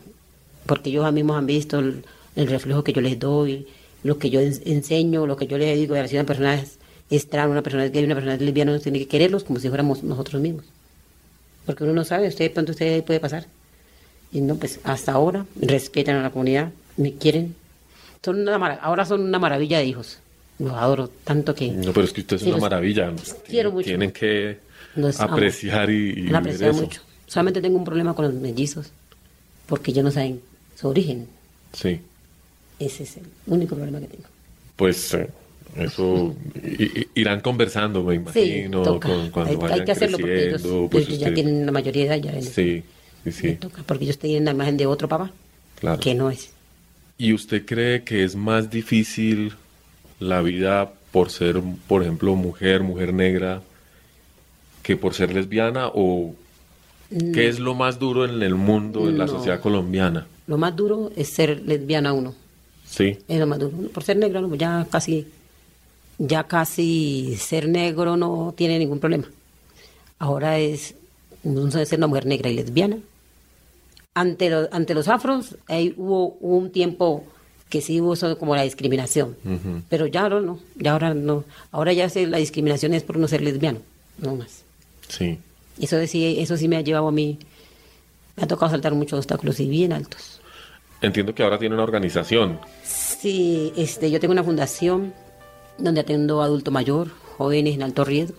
porque 0.67 0.91
ellos 0.91 1.11
mismos 1.13 1.39
han 1.39 1.47
visto 1.47 1.79
el, 1.79 2.05
el 2.39 2.47
reflejo 2.49 2.85
que 2.85 2.93
yo 2.93 3.01
les 3.01 3.19
doy, 3.19 3.67
lo 4.05 4.19
que 4.19 4.31
yo 4.31 4.41
en- 4.41 4.61
enseño, 4.65 5.27
lo 5.27 5.37
que 5.37 5.47
yo 5.47 5.59
les 5.59 5.77
digo, 5.79 5.95
si 6.07 6.15
una 6.15 6.25
persona 6.25 6.55
es, 6.55 6.79
es 7.11 7.29
trans, 7.29 7.51
una 7.51 7.63
persona 7.63 7.85
es 7.85 7.93
gay, 7.93 8.05
una 8.05 8.15
persona 8.15 8.35
es 8.35 8.41
lesbiana, 8.41 8.73
uno 8.73 8.81
tiene 8.81 8.99
que 9.01 9.09
quererlos 9.09 9.45
como 9.45 9.59
si 9.59 9.69
fuéramos 9.69 10.03
nosotros 10.05 10.41
mismos. 10.41 10.65
Porque 11.67 11.85
uno 11.85 11.93
no 11.93 12.05
sabe, 12.05 12.29
usted 12.29 12.53
pronto 12.53 12.73
usted 12.73 13.03
puede 13.05 13.21
pasar. 13.21 13.47
Y 14.33 14.41
no, 14.41 14.57
pues 14.57 14.79
hasta 14.85 15.13
ahora 15.13 15.47
respetan 15.61 16.17
a 16.17 16.23
la 16.23 16.31
comunidad, 16.31 16.71
me 16.97 17.15
quieren. 17.15 17.55
Son 18.25 18.41
una 18.41 18.57
ahora 18.77 19.05
son 19.05 19.23
una 19.23 19.39
maravilla 19.39 19.79
de 19.79 19.87
hijos. 19.87 20.19
Los 20.59 20.73
adoro 20.73 21.09
tanto 21.25 21.55
que 21.55 21.71
No, 21.71 21.93
pero 21.93 22.05
es 22.05 22.13
que 22.13 22.21
usted 22.23 22.37
es 22.37 22.43
Sí, 22.43 22.49
una 22.49 22.59
maravilla. 22.59 23.13
quiero 23.49 23.73
mucho. 23.73 23.87
Tienen 23.87 24.13
que 24.13 24.59
los 24.97 25.19
amo. 25.21 25.35
apreciar 25.35 25.91
y, 25.91 26.11
y 26.27 26.31
eso. 26.71 26.73
mucho. 26.83 27.01
Solamente 27.27 27.61
tengo 27.61 27.77
un 27.79 27.85
problema 27.85 28.15
con 28.15 28.25
los 28.25 28.35
mellizos, 28.35 28.91
porque 29.67 29.91
ellos 29.93 30.05
no 30.05 30.11
saben 30.11 30.41
su 30.77 30.89
origen. 30.89 31.27
Sí, 31.73 32.01
Ese 32.79 33.03
es 33.03 33.17
el 33.17 33.25
único 33.47 33.75
problema 33.75 34.01
que 34.01 34.07
tengo. 34.07 34.25
pues 34.77 35.13
eh, 35.15 35.29
eso 35.77 36.35
irán 37.15 37.41
conversando, 37.41 38.03
me 38.05 38.15
Sí, 38.15 38.21
imagino, 38.21 38.83
toca. 38.85 39.09
con- 39.09 39.31
cuando 39.31 39.51
hay, 39.51 39.57
vayan 39.57 39.81
hay 39.81 39.85
que 39.85 39.93
hacerlo 39.93 40.19
porque 40.19 40.49
ellos, 40.49 40.63
pues 40.91 41.07
ellos 41.09 41.19
ya 41.19 41.35
tienen 41.35 41.67
la 41.67 41.73
mayoría 41.73 42.03
de 42.05 42.09
edad. 42.15 42.23
Ya 42.23 42.33
les- 42.33 42.49
Sí, 42.51 42.83
sí, 43.25 43.33
sí, 43.33 43.53
toca, 43.55 43.83
porque 43.85 44.05
ellos 44.05 44.19
tienen 44.19 44.45
la 44.45 44.53
imagen 44.53 44.77
de 44.77 44.87
otro 44.87 45.09
papá, 45.09 45.33
claro. 45.81 46.01
que 46.01 46.15
no 46.15 46.31
es. 46.31 46.51
¿Y 47.19 47.33
usted 47.33 47.67
cree 47.67 48.05
que 48.05 48.23
es 48.23 48.37
más 48.37 48.71
difícil 48.71 49.55
la 50.21 50.41
vida 50.41 50.93
por 51.11 51.31
ser, 51.31 51.61
por 51.89 52.03
ejemplo, 52.03 52.37
mujer, 52.37 52.83
mujer 52.85 53.13
negra, 53.13 53.63
que 54.85 54.97
por 54.97 55.15
ser 55.15 55.35
lesbiana 55.35 55.89
o 55.93 56.35
qué 57.35 57.49
es 57.49 57.59
lo 57.59 57.75
más 57.75 57.99
duro 57.99 58.25
en 58.25 58.43
el 58.43 58.55
mundo, 58.55 59.09
en 59.09 59.19
la 59.19 59.27
sociedad 59.27 59.61
colombiana? 59.61 60.27
Lo 60.47 60.57
más 60.59 60.77
duro 60.77 61.11
es 61.17 61.29
ser 61.29 61.63
lesbiana 61.67 62.13
uno. 62.13 62.35
Sí, 62.91 63.19
más 63.47 63.59
duro. 63.59 63.89
Por 63.93 64.03
ser 64.03 64.17
negro, 64.17 64.41
no, 64.41 64.55
ya 64.55 64.87
casi, 64.91 65.27
ya 66.19 66.45
casi 66.45 67.37
ser 67.39 67.69
negro 67.69 68.17
no 68.17 68.55
tiene 68.57 68.79
ningún 68.79 68.99
problema. 68.99 69.25
Ahora 70.19 70.59
es, 70.59 70.95
ser 71.87 71.99
una 71.99 72.07
mujer 72.07 72.27
negra 72.27 72.51
y 72.51 72.55
lesbiana. 72.55 72.99
Ante, 74.15 74.51
lo- 74.51 74.69
ante 74.73 74.95
los 74.95 75.07
afros 75.09 75.57
ahí 75.69 75.95
hubo, 75.97 76.37
hubo 76.41 76.57
un 76.57 76.71
tiempo 76.71 77.25
que 77.69 77.81
sí 77.83 78.01
hubo 78.01 78.15
eso 78.15 78.37
como 78.39 78.57
la 78.57 78.63
discriminación. 78.63 79.37
Pero 79.89 80.07
ya 80.07 80.23
ahora 80.23 80.41
no, 80.41 80.59
ya 80.77 80.93
ahora 80.93 81.15
no. 81.15 81.45
Ahora 81.71 81.93
ya 81.93 82.09
se- 82.09 82.27
la 82.27 82.39
discriminación 82.39 82.95
es 82.95 83.03
por 83.05 83.19
no 83.19 83.29
ser 83.29 83.43
lesbiano, 83.43 83.81
no 84.19 84.35
más. 84.37 84.63
sí. 85.09 85.39
Eso 85.81 86.05
sí, 86.09 86.41
eso 86.41 86.57
sí 86.57 86.67
me 86.67 86.77
ha 86.77 86.81
llevado 86.81 87.07
a 87.07 87.13
mí, 87.13 87.39
me 88.37 88.43
ha 88.43 88.47
tocado 88.49 88.69
saltar 88.73 88.95
muchos 88.95 89.17
obstáculos 89.21 89.61
y 89.61 89.69
bien 89.69 89.93
altos. 89.93 90.38
Entiendo 91.01 91.35
que 91.35 91.43
ahora 91.43 91.59
tiene 91.59 91.75
una 91.75 91.85
organización. 91.85 92.59
Sí, 92.85 93.73
este, 93.77 94.11
yo 94.11 94.19
tengo 94.21 94.33
una 94.33 94.43
fundación 94.45 95.13
donde 95.79 96.01
atendo 96.01 96.43
a 96.43 96.47
adulto 96.47 96.71
mayor, 96.71 97.09
jóvenes 97.37 97.75
en 97.75 97.83
alto 97.85 98.05
riesgo, 98.05 98.37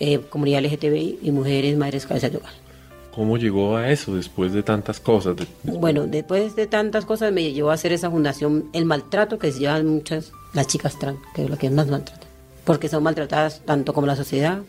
eh, 0.00 0.20
comunidad 0.30 0.60
LGTBI 0.64 1.18
y 1.22 1.30
mujeres 1.32 1.76
madres 1.76 2.06
cabezas 2.06 2.30
de 2.30 2.38
hogar. 2.38 2.52
¿Cómo 3.12 3.36
llegó 3.36 3.76
a 3.76 3.90
eso 3.90 4.14
después 4.14 4.52
de 4.52 4.62
tantas 4.62 5.00
cosas? 5.00 5.34
De- 5.34 5.46
Bueno, 5.64 6.06
después 6.06 6.54
de 6.54 6.68
tantas 6.68 7.04
cosas 7.04 7.32
me 7.32 7.52
llevó 7.52 7.70
a 7.70 7.74
hacer 7.74 7.92
esa 7.92 8.08
fundación, 8.10 8.68
el 8.72 8.84
maltrato 8.84 9.40
que 9.40 9.50
se 9.50 9.58
llevan 9.58 9.86
muchas 9.88 10.30
las 10.54 10.68
chicas 10.68 10.96
trans, 11.00 11.18
que 11.34 11.42
es 11.44 11.50
lo 11.50 11.58
que 11.58 11.68
más 11.68 11.88
maltrata, 11.88 12.26
porque 12.64 12.88
son 12.88 13.02
maltratadas 13.02 13.60
tanto 13.64 13.92
como 13.92 14.06
la 14.06 14.14
sociedad, 14.14 14.60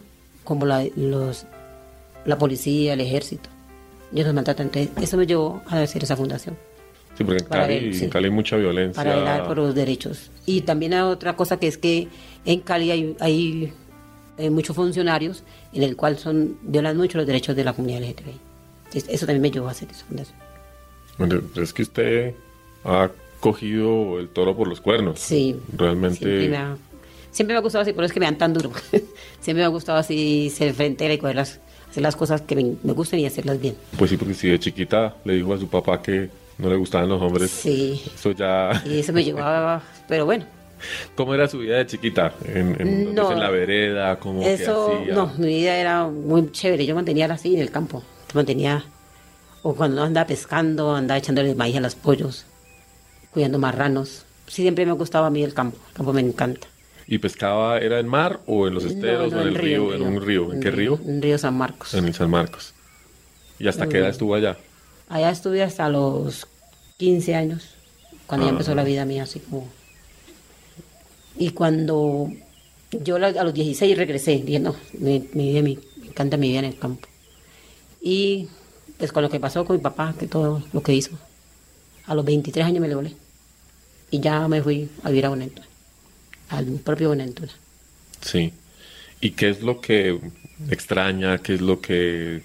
como 0.43 0.65
la, 0.65 0.83
los, 0.95 1.45
la 2.25 2.39
policía, 2.39 2.93
el 2.93 3.01
ejército. 3.01 3.49
Ellos 4.11 4.25
los 4.25 4.33
maltratan, 4.33 4.71
entonces 4.73 4.89
eso 5.03 5.15
me 5.15 5.27
llevó 5.27 5.61
a 5.67 5.81
hacer 5.83 6.01
esa 6.03 6.15
fundación. 6.17 6.57
Sí, 7.19 7.25
porque 7.25 7.43
en 7.43 7.49
Cali, 7.49 7.93
sí. 7.93 8.05
en 8.05 8.09
Cali 8.09 8.25
hay 8.27 8.31
mucha 8.31 8.55
violencia. 8.55 9.03
para 9.03 9.43
por 9.43 9.57
los 9.57 9.75
derechos. 9.75 10.31
Y 10.45 10.61
también 10.61 10.93
hay 10.93 11.01
otra 11.01 11.35
cosa 11.35 11.59
que 11.59 11.67
es 11.67 11.77
que 11.77 12.07
en 12.45 12.61
Cali 12.61 12.91
hay, 12.91 13.17
hay, 13.19 13.73
eh, 14.37 14.49
muchos 14.49 14.73
funcionarios 14.73 15.43
en 15.73 15.83
el 15.83 15.97
cual 15.97 16.17
son 16.17 16.57
violan 16.61 16.95
mucho 16.95 17.17
los 17.17 17.27
derechos 17.27 17.57
de 17.57 17.65
la 17.65 17.73
comunidad 17.73 18.03
LGTBI. 18.03 18.39
Eso 18.93 19.25
también 19.25 19.41
me 19.41 19.51
llevó 19.51 19.67
a 19.67 19.71
hacer 19.71 19.89
esa 19.91 20.05
fundación. 20.05 20.37
Bueno, 21.17 21.41
Es 21.61 21.73
que 21.73 21.81
usted 21.81 22.35
ha 22.85 23.11
cogido 23.41 24.17
el 24.17 24.29
toro 24.29 24.55
por 24.55 24.69
los 24.69 24.79
cuernos. 24.79 25.19
Sí. 25.19 25.57
Realmente. 25.75 26.19
Siempre 26.19 26.47
me, 26.47 26.55
ha, 26.55 26.77
siempre 27.31 27.53
me 27.53 27.57
ha 27.57 27.61
gustado 27.61 27.81
así, 27.81 27.91
pero 27.91 28.05
es 28.05 28.13
que 28.13 28.21
me 28.21 28.27
dan 28.27 28.37
tan 28.37 28.53
duro. 28.53 28.71
siempre 29.41 29.55
me 29.55 29.65
ha 29.65 29.67
gustado 29.67 29.97
así 29.97 30.49
ser 30.51 30.73
frentera 30.73 31.13
y 31.13 31.17
coger 31.17 31.35
las, 31.35 31.59
hacer 31.89 32.01
las 32.01 32.15
cosas 32.15 32.39
que 32.39 32.55
me, 32.55 32.75
me 32.81 32.93
gustan 32.93 33.19
y 33.19 33.25
hacerlas 33.25 33.59
bien. 33.59 33.75
Pues 33.97 34.09
sí, 34.09 34.15
porque 34.15 34.35
si 34.35 34.47
de 34.47 34.57
chiquita 34.57 35.17
le 35.25 35.33
dijo 35.33 35.53
a 35.53 35.59
su 35.59 35.67
papá 35.67 36.01
que 36.01 36.29
no 36.59 36.69
le 36.69 36.75
gustaban 36.75 37.09
los 37.09 37.21
hombres, 37.21 37.49
Sí. 37.49 38.01
eso 38.13 38.31
ya... 38.31 38.83
Y 38.85 38.99
eso 38.99 39.11
me 39.13 39.23
llevaba, 39.23 39.81
pero 40.07 40.25
bueno, 40.25 40.45
¿Cómo 41.15 41.33
era 41.33 41.47
su 41.49 41.57
vida 41.59 41.77
de 41.77 41.85
chiquita? 41.87 42.33
¿En, 42.45 42.79
en, 42.79 43.13
No. 43.13 43.31
en 43.33 43.39
la 43.39 43.49
vereda? 43.49 44.17
¿Cómo 44.19 44.41
que 44.41 44.53
Eso, 44.53 44.99
hacía? 45.01 45.13
no, 45.13 45.33
mi 45.37 45.47
vida 45.47 45.75
era 45.75 46.07
muy 46.07 46.51
chévere. 46.53 46.85
Yo 46.85 46.95
mantenía 46.95 47.25
así 47.25 47.53
en 47.55 47.61
el 47.61 47.69
campo. 47.69 48.01
Yo 48.29 48.35
mantenía, 48.35 48.85
o 49.61 49.75
cuando 49.75 50.03
andaba 50.03 50.25
pescando, 50.27 50.95
andaba 50.95 51.17
echándole 51.17 51.53
maíz 51.53 51.75
a 51.75 51.81
los 51.81 51.95
pollos, 51.95 52.45
cuidando 53.31 53.59
marranos. 53.59 54.25
Sí, 54.47 54.61
siempre 54.61 54.85
me 54.85 54.93
gustaba 54.93 55.27
a 55.27 55.29
mí 55.29 55.43
el 55.43 55.53
campo. 55.53 55.77
El 55.89 55.93
campo 55.95 56.13
me 56.13 56.21
encanta. 56.21 56.67
¿Y 57.07 57.17
pescaba, 57.17 57.79
era 57.79 57.99
en 57.99 58.07
mar 58.07 58.39
o 58.45 58.65
en 58.67 58.73
los 58.75 58.85
esteros 58.85 59.33
No, 59.33 59.39
o 59.39 59.41
en 59.41 59.47
el 59.49 59.55
río? 59.55 59.93
En 59.93 60.01
un 60.03 60.21
río. 60.21 60.53
¿En 60.53 60.61
qué 60.61 60.71
río? 60.71 60.97
En 61.05 61.21
río 61.21 61.37
San 61.37 61.57
Marcos. 61.57 61.93
En 61.93 62.05
el 62.05 62.13
San 62.13 62.29
Marcos. 62.29 62.73
¿Y 63.59 63.67
hasta 63.67 63.89
qué 63.89 63.97
edad 63.97 64.09
estuvo 64.09 64.33
allá? 64.35 64.55
Allá 65.09 65.31
estuve 65.31 65.63
hasta 65.63 65.89
los 65.89 66.47
15 66.97 67.35
años, 67.35 67.65
cuando 68.27 68.45
ya 68.45 68.51
empezó 68.51 68.75
la 68.75 68.83
vida 68.83 69.05
mía, 69.05 69.23
así 69.23 69.39
como... 69.39 69.67
Y 71.37 71.51
cuando 71.51 72.31
yo 72.91 73.15
a 73.15 73.19
los 73.43 73.53
16 73.53 73.97
regresé, 73.97 74.39
dije, 74.39 74.59
no, 74.59 74.75
mi, 74.99 75.27
mi- 75.33 75.61
me 75.61 75.77
encanta 76.07 76.37
mi 76.37 76.49
vida 76.49 76.59
en 76.59 76.65
el 76.65 76.77
campo. 76.77 77.07
Y 78.01 78.47
pues 78.97 79.11
con 79.11 79.23
lo 79.23 79.29
que 79.29 79.39
pasó 79.39 79.65
con 79.65 79.77
mi 79.77 79.81
papá, 79.81 80.13
que 80.19 80.27
todo 80.27 80.61
lo 80.73 80.83
que 80.83 80.93
hizo, 80.93 81.11
a 82.05 82.13
los 82.15 82.25
23 82.25 82.65
años 82.65 82.81
me 82.81 82.87
le 82.87 82.95
volé. 82.95 83.15
Y 84.11 84.19
ya 84.19 84.47
me 84.47 84.61
fui 84.61 84.89
a 85.03 85.09
vivir 85.09 85.25
a 85.25 85.29
Buenaventura, 85.29 85.67
al 86.49 86.65
propio 86.65 87.07
Buenaventura. 87.09 87.51
Sí. 88.21 88.51
¿Y 89.21 89.31
qué 89.31 89.49
es 89.49 89.61
lo 89.61 89.79
que 89.81 90.19
extraña? 90.69 91.37
¿Qué 91.37 91.55
es 91.55 91.61
lo 91.61 91.79
que 91.79 92.43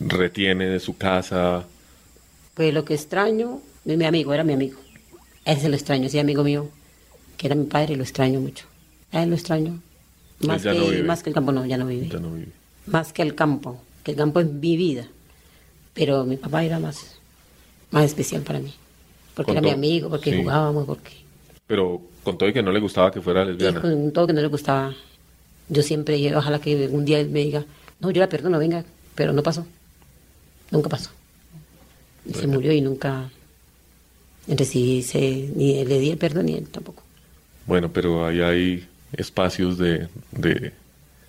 retiene 0.00 0.66
de 0.66 0.80
su 0.80 0.96
casa? 0.96 1.66
Pues 2.54 2.72
lo 2.72 2.84
que 2.84 2.94
extraño, 2.94 3.60
mi, 3.84 3.96
mi 3.96 4.04
amigo, 4.04 4.32
era 4.32 4.44
mi 4.44 4.52
amigo. 4.52 4.78
Ese 5.44 5.68
lo 5.68 5.74
extraño, 5.74 6.06
ese 6.06 6.20
amigo 6.20 6.42
mío, 6.44 6.68
que 7.36 7.46
era 7.48 7.54
mi 7.56 7.64
padre, 7.64 7.96
lo 7.96 8.02
extraño 8.02 8.40
mucho. 8.40 8.66
A 9.12 9.22
él 9.22 9.30
lo 9.30 9.34
extraño. 9.36 9.80
Más, 10.40 10.62
ya 10.62 10.72
que, 10.72 10.78
no 10.78 11.04
más 11.04 11.22
que 11.22 11.30
el 11.30 11.34
campo, 11.34 11.52
no, 11.52 11.66
ya 11.66 11.76
no 11.76 11.86
vive. 11.86 12.08
Ya 12.08 12.18
no 12.18 12.30
vive. 12.30 12.48
Más 12.86 13.12
que 13.12 13.22
el 13.22 13.34
campo, 13.34 13.80
que 14.02 14.12
el 14.12 14.16
campo 14.16 14.40
es 14.40 14.46
mi 14.46 14.76
vida. 14.76 15.06
Pero 15.94 16.24
mi 16.24 16.36
papá 16.36 16.64
era 16.64 16.78
más, 16.78 17.16
más 17.90 18.04
especial 18.04 18.42
para 18.42 18.58
mí. 18.58 18.74
Porque 19.34 19.52
Con 19.52 19.58
era 19.58 19.66
mi 19.66 19.72
amigo, 19.72 20.08
porque 20.08 20.30
sí. 20.30 20.38
jugábamos, 20.42 20.86
porque... 20.86 21.12
Pero 21.66 22.02
con 22.22 22.36
todo 22.38 22.48
y 22.48 22.52
que 22.52 22.62
no 22.62 22.72
le 22.72 22.80
gustaba 22.80 23.10
que 23.10 23.20
fuera 23.20 23.42
Y 23.42 23.48
lesbiana. 23.48 23.80
con 23.80 24.12
todo 24.12 24.26
que 24.26 24.32
no 24.32 24.40
le 24.40 24.48
gustaba. 24.48 24.94
Yo 25.68 25.82
siempre, 25.82 26.34
ojalá 26.36 26.58
que 26.60 26.88
un 26.88 27.04
día 27.04 27.20
él 27.20 27.30
me 27.30 27.40
diga, 27.40 27.64
no, 28.00 28.10
yo 28.10 28.20
la 28.20 28.28
perdono, 28.28 28.58
venga, 28.58 28.84
pero 29.14 29.32
no 29.32 29.42
pasó. 29.42 29.66
Nunca 30.70 30.88
pasó. 30.88 31.10
Y 32.26 32.34
se 32.34 32.46
murió 32.46 32.72
y 32.72 32.80
nunca 32.80 33.30
recibí, 34.48 35.02
se- 35.02 35.50
ni 35.54 35.84
le 35.84 35.98
di 35.98 36.10
el 36.10 36.18
perdón 36.18 36.46
ni 36.46 36.54
él 36.54 36.68
tampoco. 36.68 37.02
Bueno, 37.66 37.90
pero 37.92 38.26
ahí 38.26 38.40
hay 38.40 38.86
espacios 39.16 39.78
de, 39.78 40.08
de 40.32 40.72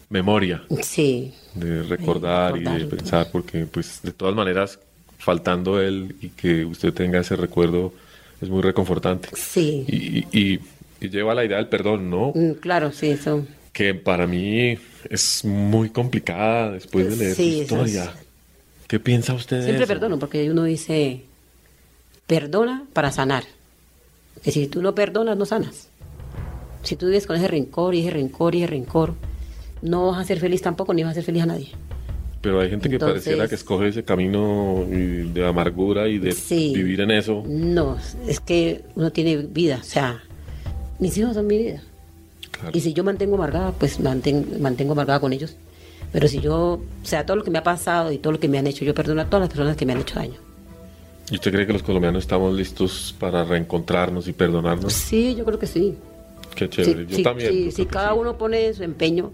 memoria, 0.10 0.64
Sí, 0.82 1.34
de 1.54 1.84
recordar 1.84 2.58
y 2.58 2.64
de 2.64 2.86
pensar, 2.86 3.30
porque 3.32 3.66
pues 3.66 4.00
de 4.04 4.12
todas 4.12 4.36
maneras, 4.36 4.80
faltando 5.18 5.82
él 5.82 6.16
y 6.22 6.30
que 6.30 6.66
usted 6.66 6.94
tenga 6.94 7.20
ese 7.20 7.36
recuerdo 7.36 7.94
es 8.42 8.50
muy 8.50 8.62
reconfortante. 8.62 9.30
sí. 9.36 9.86
Y, 9.88 10.26
y- 10.38 10.60
y 11.02 11.10
lleva 11.10 11.36
la 11.36 11.44
idea 11.46 11.58
del 11.58 11.68
perdón, 11.68 12.10
¿no? 12.10 12.32
Mm, 12.34 12.54
Claro, 12.62 12.92
sí, 12.92 13.08
eso. 13.10 13.46
Que 13.74 13.94
para 13.94 14.28
mí 14.28 14.78
es 15.10 15.44
muy 15.44 15.90
complicada 15.90 16.72
después 16.72 17.10
de 17.10 17.16
leer 17.18 17.36
Sí, 17.36 17.52
su 17.68 17.76
eso 17.76 17.84
es- 17.86 17.92
historia. 17.92 18.14
¿Qué 18.88 19.00
piensa 19.00 19.34
usted 19.34 19.58
de 19.58 19.64
Siempre 19.64 19.86
eso? 19.86 19.94
perdono, 19.94 20.20
porque 20.20 20.50
uno 20.50 20.64
dice, 20.64 21.22
perdona 22.28 22.86
para 22.94 23.12
sanar. 23.12 23.44
Que 24.44 24.52
si 24.52 24.68
tú 24.68 24.82
no 24.82 24.94
perdonas, 24.94 25.38
no 25.38 25.46
sanas. 25.46 25.88
Si 26.84 26.96
tú 26.96 27.08
vives 27.08 27.26
con 27.26 27.36
ese 27.36 27.48
rencor 27.48 27.96
y 27.96 28.02
ese 28.02 28.12
rencor 28.12 28.54
y 28.54 28.60
ese 28.64 28.68
rencor, 28.68 29.16
no 29.82 30.08
vas 30.12 30.20
a 30.20 30.24
ser 30.26 30.40
feliz 30.40 30.62
tampoco, 30.62 30.94
ni 30.94 31.04
vas 31.04 31.12
a 31.12 31.16
ser 31.16 31.24
feliz 31.24 31.44
a 31.44 31.48
nadie. 31.48 31.70
Pero 32.42 32.60
hay 32.62 32.70
gente 32.70 32.90
que 32.90 32.96
Entonces- 32.96 33.24
pareciera 33.24 33.48
que 33.48 33.56
escoge 33.56 33.88
ese 33.88 34.04
camino 34.04 34.86
de 34.88 35.48
amargura 35.48 36.08
y 36.08 36.20
de 36.20 36.32
Sí. 36.34 36.74
vivir 36.76 37.02
en 37.02 37.10
eso. 37.10 37.44
No, 37.48 37.98
es 38.28 38.40
que 38.40 38.84
uno 38.94 39.12
tiene 39.12 39.38
vida, 39.38 39.80
o 39.82 39.84
sea, 39.84 40.22
mis 41.00 41.18
hijos 41.18 41.34
son 41.34 41.48
mi 41.48 41.58
vida. 41.58 41.82
Claro. 42.52 42.70
Y 42.72 42.82
si 42.82 42.94
yo 42.94 43.04
mantengo 43.04 43.36
amargada, 43.36 43.72
pues 43.72 44.00
mantengo, 44.00 44.60
mantengo 44.60 44.92
amargada 44.94 45.20
con 45.20 45.34
ellos. 45.34 45.56
Pero 46.12 46.28
si 46.28 46.40
yo, 46.40 46.56
o 46.74 46.82
sea, 47.06 47.26
todo 47.26 47.38
lo 47.38 47.44
que 47.44 47.52
me 47.52 47.58
ha 47.58 47.64
pasado 47.64 48.12
y 48.12 48.18
todo 48.18 48.34
lo 48.34 48.40
que 48.40 48.48
me 48.48 48.58
han 48.58 48.68
hecho, 48.68 48.86
yo 48.86 48.94
perdono 48.94 49.22
a 49.22 49.26
todas 49.26 49.42
las 49.42 49.50
personas 49.50 49.76
que 49.76 49.86
me 49.86 49.94
han 49.94 50.00
hecho 50.02 50.16
daño. 50.16 50.36
¿Y 51.30 51.36
usted 51.36 51.52
cree 51.52 51.66
que 51.68 51.74
los 51.74 51.84
colombianos 51.84 52.24
estamos 52.24 52.54
listos 52.56 53.16
para 53.20 53.44
reencontrarnos 53.44 54.28
y 54.28 54.34
perdonarnos? 54.34 54.94
Sí, 54.94 55.36
yo 55.36 55.44
creo 55.44 55.60
que 55.60 55.68
sí. 55.68 55.96
Qué 56.56 56.70
chévere. 56.70 57.06
Sí, 57.06 57.12
Yo 57.12 57.16
sí, 57.18 57.24
también. 57.24 57.52
sí, 57.52 57.72
si 57.72 57.86
cada 57.86 58.14
uno 58.14 58.38
pone 58.38 58.74
su 58.74 58.84
empeño 58.84 59.32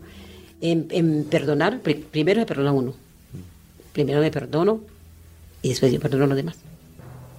en, 0.62 0.88
en 0.90 1.26
perdonar, 1.26 1.80
pri- 1.82 1.96
primero 2.10 2.40
se 2.40 2.46
perdona 2.46 2.72
uno. 2.72 2.94
Primero 3.94 4.22
me 4.22 4.32
perdono 4.32 4.80
y 5.62 5.70
después 5.70 5.92
yo 5.92 6.00
perdono 6.00 6.24
a 6.24 6.28
los 6.28 6.38
demás. 6.38 6.56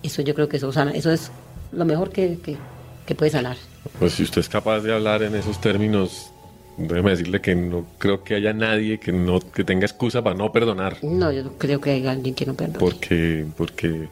Eso 0.03 0.21
yo 0.23 0.35
creo 0.35 0.49
que 0.49 0.59
eso 0.59 0.71
sana, 0.73 0.93
eso 0.93 1.11
es 1.11 1.31
lo 1.73 1.85
mejor 1.85 2.11
que, 2.11 2.39
que, 2.45 2.57
que 3.07 3.15
puede 3.15 3.31
sanar. 3.31 3.57
Pues 3.99 4.13
si 4.13 4.23
usted 4.23 4.41
es 4.43 4.49
capaz 4.49 4.81
de 4.81 4.93
hablar 4.93 5.23
en 5.23 5.35
esos 5.35 5.61
términos, 5.61 6.31
déjeme 6.77 7.11
decirle 7.11 7.41
que 7.41 7.55
no 7.55 7.87
creo 7.99 8.25
que 8.25 8.35
haya 8.35 8.53
nadie 8.53 8.99
que 8.99 9.13
no 9.13 9.41
que 9.41 9.65
tenga 9.65 9.87
excusa 9.87 10.23
para 10.23 10.37
no 10.37 10.53
perdonar. 10.53 10.99
No, 11.03 11.31
yo 11.33 11.45
no 11.45 11.53
creo 11.59 11.81
que 11.81 11.91
haya 11.91 12.13
alguien 12.13 12.35
que 12.35 12.47
no 12.47 12.55
perdone. 12.55 12.79
Porque, 12.79 13.47
porque 13.57 14.09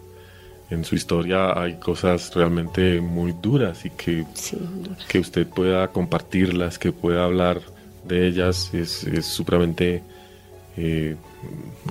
en 0.71 0.85
su 0.85 0.95
historia 0.95 1.61
hay 1.61 1.75
cosas 1.75 2.33
realmente 2.35 3.01
muy 3.01 3.33
duras 3.33 3.85
y 3.85 3.91
que, 3.91 4.25
Sí, 4.35 4.59
que 5.09 5.19
usted 5.19 5.47
pueda 5.47 5.89
compartirlas, 5.89 6.79
que 6.79 6.93
pueda 6.93 7.25
hablar 7.25 7.61
de 8.05 8.27
ellas, 8.27 8.71
es, 8.73 9.05
es 9.05 9.27
supremamente 9.27 10.03
eh, 10.77 11.17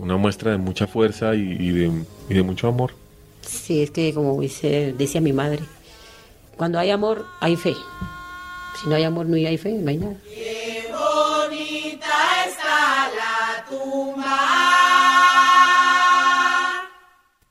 una 0.01 0.17
muestra 0.17 0.51
de 0.51 0.57
mucha 0.57 0.87
fuerza 0.87 1.35
y, 1.35 1.57
y 1.59 1.71
de, 1.71 1.91
y 2.29 2.33
de 2.33 2.43
mucho 2.43 2.67
amor. 2.67 2.93
Sí, 3.41 3.81
es 3.81 3.91
que 3.91 4.13
como 4.13 4.39
dice, 4.41 4.93
decía 4.97 5.21
mi 5.21 5.33
madre, 5.33 5.59
cuando 6.55 6.79
hay 6.79 6.89
amor, 6.91 7.25
hay 7.39 7.55
fe. 7.55 7.73
Si 8.81 8.87
no 8.89 8.95
hay 8.95 9.03
amor, 9.03 9.25
no 9.25 9.35
hay 9.35 9.57
fe, 9.57 9.71
no 9.73 9.89
hay 9.89 9.97
nada. 9.97 10.15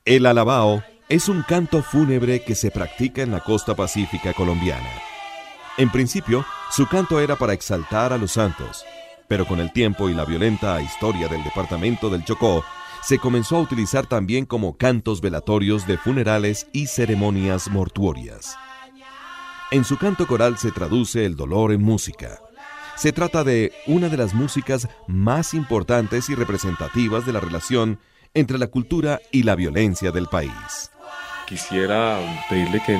El 0.05 0.25
alabao 0.25 0.83
es 1.09 1.29
un 1.29 1.43
canto 1.43 1.83
fúnebre 1.83 2.43
que 2.43 2.55
se 2.55 2.71
practica 2.71 3.23
en 3.23 3.31
la 3.31 3.41
costa 3.41 3.75
pacífica 3.75 4.33
colombiana. 4.33 4.89
En 5.77 5.91
principio, 5.91 6.45
su 6.71 6.87
canto 6.87 7.21
era 7.21 7.37
para 7.37 7.53
exaltar 7.53 8.13
a 8.13 8.19
los 8.19 8.33
santos, 8.33 8.85
pero 9.29 9.47
con 9.47 9.61
el 9.61 9.73
tiempo 9.73 10.09
y 10.09 10.15
la 10.15 10.25
violenta 10.25 10.81
historia 10.81 11.29
del 11.29 11.45
departamento 11.45 12.11
del 12.11 12.25
Chocó, 12.25 12.65
se 13.03 13.19
comenzó 13.19 13.57
a 13.57 13.61
utilizar 13.61 14.07
también 14.07 14.45
como 14.45 14.77
cantos 14.77 15.21
velatorios 15.21 15.87
de 15.87 15.99
funerales 15.99 16.67
y 16.73 16.87
ceremonias 16.87 17.71
mortuorias. 17.71 18.57
En 19.71 19.85
su 19.85 19.99
canto 19.99 20.27
coral 20.27 20.59
se 20.59 20.73
traduce 20.73 21.25
el 21.27 21.37
dolor 21.37 21.73
en 21.73 21.83
música. 21.83 22.41
Se 22.99 23.13
trata 23.13 23.45
de 23.45 23.73
una 23.87 24.09
de 24.09 24.17
las 24.17 24.35
músicas 24.35 24.89
más 25.07 25.55
importantes 25.55 26.29
y 26.31 26.35
representativas 26.35 27.25
de 27.25 27.33
la 27.33 27.41
relación 27.41 27.99
entre 28.35 28.59
la 28.59 28.67
cultura 28.67 29.21
y 29.31 29.45
la 29.45 29.55
violencia 29.55 30.11
del 30.11 30.27
país. 30.27 30.91
Quisiera 31.47 32.19
pedirle 32.51 32.83
que 32.85 32.99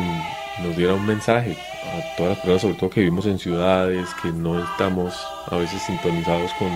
nos 0.63 0.77
diera 0.77 0.95
un 0.95 1.05
mensaje 1.05 1.57
a 1.85 2.17
todas 2.17 2.31
las 2.31 2.39
personas, 2.39 2.63
sobre 2.63 2.75
todo 2.77 2.91
que 2.91 3.01
vivimos 3.01 3.27
en 3.27 3.39
ciudades, 3.39 4.09
que 4.23 4.31
no 4.31 4.63
estamos 4.63 5.15
a 5.51 5.57
veces 5.57 5.83
sintonizados 5.83 6.53
con, 6.55 6.71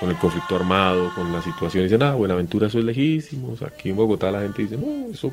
con 0.00 0.10
el 0.10 0.16
conflicto 0.16 0.56
armado, 0.56 1.12
con 1.14 1.32
la 1.32 1.42
situación. 1.42 1.84
Dicen, 1.84 2.02
ah, 2.02 2.14
Buenaventura, 2.14 2.68
eso 2.68 2.78
es 2.78 2.84
lejísimo. 2.84 3.54
Aquí 3.66 3.90
en 3.90 3.96
Bogotá 3.96 4.30
la 4.30 4.40
gente 4.40 4.62
dice, 4.62 4.76
no, 4.76 5.12
eso, 5.12 5.32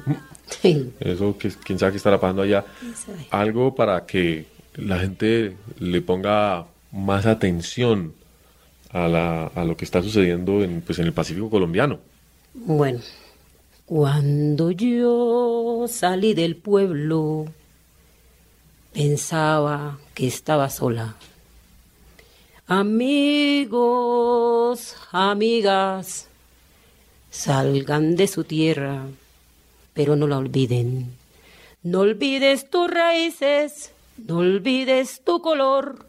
Sí. 0.50 0.92
eso 1.00 1.38
que, 1.38 1.50
quién 1.64 1.78
sabe 1.80 1.92
qué 1.94 1.98
estará 1.98 2.20
pasando 2.20 2.42
allá. 2.42 2.66
Algo 3.30 3.74
para 3.76 4.06
que 4.06 4.48
la 4.76 5.00
gente 5.00 5.56
le 5.80 6.02
ponga 6.02 6.66
más 6.96 7.26
atención 7.26 8.14
a, 8.90 9.08
la, 9.10 9.48
a 9.48 9.66
lo 9.66 9.76
que 9.76 9.84
está 9.86 10.02
sucediendo 10.02 10.64
en, 10.64 10.82
pues, 10.82 10.98
en 11.00 11.06
el 11.06 11.14
Pacífico 11.14 11.50
colombiano. 11.50 12.00
Bueno, 12.54 13.02
cuando 13.86 14.72
yo 14.72 15.86
salí 15.90 16.34
del 16.34 16.56
pueblo, 16.56 17.48
pensaba 18.94 20.00
que 20.14 20.28
estaba 20.28 20.70
sola. 20.70 21.18
Amigos, 22.68 23.76
amigas, 25.12 26.30
salgan 27.30 28.16
de 28.16 28.28
su 28.28 28.46
tierra, 28.46 29.04
pero 29.94 30.16
no 30.16 30.28
la 30.28 30.38
olviden. 30.38 31.12
No 31.84 32.00
olvides 32.00 32.70
tus 32.70 32.90
raíces, 32.90 33.92
no 34.18 34.38
olvides 34.38 35.22
tu 35.24 35.42
color, 35.42 36.08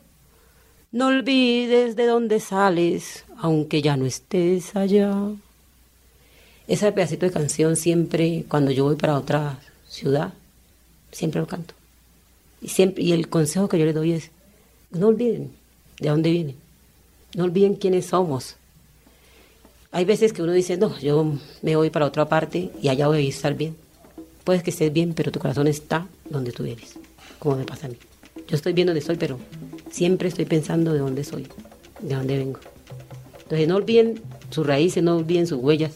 no 0.97 1.09
olvides 1.09 1.95
de 1.95 2.07
dónde 2.07 2.41
sales, 2.41 3.27
aunque 3.37 3.83
ya 3.83 3.99
no 3.99 4.07
estés 4.07 4.75
allá. 4.75 5.15
Ese 6.69 6.91
pedacito 6.91 7.27
de 7.27 7.33
canción 7.33 7.77
siempre, 7.77 8.47
cuando 8.49 8.71
yo 8.71 8.85
voy 8.85 8.97
para 8.97 9.19
otra 9.19 9.61
ciudad, 9.91 10.33
siempre 11.13 11.43
lo 11.43 11.47
canto. 11.47 11.75
Y, 12.63 12.69
siempre, 12.69 13.05
y 13.05 13.13
el 13.13 13.29
consejo 13.29 13.69
que 13.69 13.79
yo 13.79 13.85
les 13.85 13.95
doy 13.95 14.13
es, 14.13 14.31
no 14.91 15.09
olviden 15.09 15.53
de 16.01 16.09
dónde 16.09 16.31
vienen, 16.31 16.57
no 17.35 17.45
olviden 17.45 17.75
quiénes 17.75 18.07
somos. 18.07 18.57
Hay 19.93 20.07
veces 20.07 20.33
que 20.33 20.43
uno 20.43 20.53
dice, 20.53 20.79
no, 20.79 20.99
yo 20.99 21.31
me 21.61 21.77
voy 21.77 21.91
para 21.91 22.07
otra 22.07 22.27
parte 22.27 22.71
y 22.81 22.89
allá 22.89 23.07
voy 23.09 23.27
a 23.27 23.29
estar 23.29 23.53
bien. 23.53 23.77
Puedes 24.45 24.63
que 24.63 24.71
estés 24.71 24.91
bien, 24.91 25.13
pero 25.13 25.31
tu 25.31 25.41
corazón 25.41 25.67
está 25.67 26.07
donde 26.31 26.53
tú 26.53 26.65
eres, 26.65 26.99
como 27.39 27.57
me 27.57 27.67
pasa 27.67 27.85
a 27.85 27.91
mí. 27.91 27.99
Yo 28.49 28.57
estoy 28.57 28.73
bien 28.73 28.87
donde 28.87 29.01
estoy, 29.01 29.17
pero 29.17 29.39
siempre 29.91 30.29
estoy 30.29 30.45
pensando 30.45 30.93
de 30.93 31.01
dónde 31.01 31.25
soy, 31.25 31.47
de 32.01 32.15
dónde 32.15 32.39
vengo. 32.39 32.61
Entonces 33.43 33.69
no 33.69 33.77
olviden 33.77 34.21
sus 34.51 34.67
raíces, 34.67 35.03
no 35.03 35.17
olviden 35.17 35.47
sus 35.47 35.59
huellas. 35.59 35.95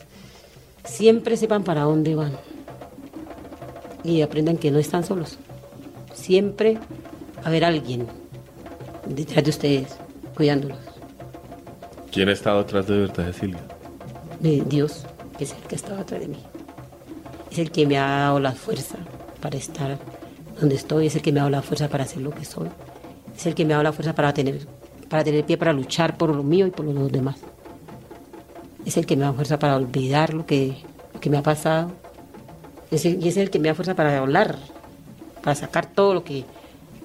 Siempre 0.84 1.36
sepan 1.36 1.64
para 1.64 1.82
dónde 1.82 2.14
van. 2.14 2.32
Y 4.04 4.22
aprendan 4.22 4.56
que 4.56 4.70
no 4.70 4.78
están 4.78 5.04
solos. 5.04 5.38
Siempre 6.14 6.74
va 6.74 7.44
a 7.44 7.48
haber 7.48 7.64
alguien 7.64 8.06
detrás 9.06 9.44
de 9.44 9.50
ustedes, 9.50 9.96
cuidándolos. 10.34 10.78
¿Quién 12.12 12.28
ha 12.28 12.32
estado 12.32 12.60
atrás 12.60 12.86
de 12.86 12.98
verdad, 12.98 13.26
Cecilia? 13.26 13.60
Dios, 14.40 15.04
que 15.36 15.44
es 15.44 15.52
el 15.52 15.62
que 15.68 15.74
estaba 15.74 16.00
atrás 16.00 16.20
de 16.20 16.28
mí. 16.28 16.38
Es 17.50 17.58
el 17.58 17.70
que 17.70 17.86
me 17.86 17.98
ha 17.98 18.06
dado 18.06 18.40
la 18.40 18.52
fuerza 18.52 18.96
para 19.40 19.56
estar 19.56 19.98
donde 20.58 20.74
estoy, 20.74 21.06
es 21.06 21.16
el 21.16 21.22
que 21.22 21.32
me 21.32 21.40
ha 21.40 21.42
dado 21.44 21.50
la 21.50 21.62
fuerza 21.62 21.88
para 21.88 22.04
hacer 22.04 22.22
lo 22.22 22.30
que 22.30 22.44
soy. 22.44 22.68
Es 23.36 23.46
el 23.46 23.54
que 23.54 23.64
me 23.64 23.72
ha 23.72 23.76
dado 23.76 23.84
la 23.84 23.92
fuerza 23.92 24.14
para 24.14 24.32
tener, 24.34 24.66
para 25.08 25.24
tener 25.24 25.44
pie 25.44 25.56
para 25.56 25.72
luchar 25.72 26.16
por 26.16 26.34
lo 26.34 26.42
mío 26.42 26.66
y 26.66 26.70
por 26.70 26.84
los 26.84 27.10
demás. 27.10 27.36
Es 28.84 28.96
el 28.96 29.06
que 29.06 29.16
me 29.16 29.24
da 29.24 29.32
fuerza 29.32 29.58
para 29.58 29.76
olvidar 29.76 30.34
lo 30.34 30.46
que, 30.46 30.76
lo 31.14 31.20
que 31.20 31.30
me 31.30 31.36
ha 31.38 31.42
pasado. 31.42 31.90
Es 32.90 33.04
el- 33.06 33.24
y 33.24 33.28
es 33.28 33.36
el 33.36 33.50
que 33.50 33.58
me 33.58 33.68
da 33.68 33.74
fuerza 33.74 33.94
para 33.94 34.18
hablar, 34.18 34.56
para 35.42 35.54
sacar 35.54 35.86
todo 35.86 36.14
lo 36.14 36.24
que, 36.24 36.44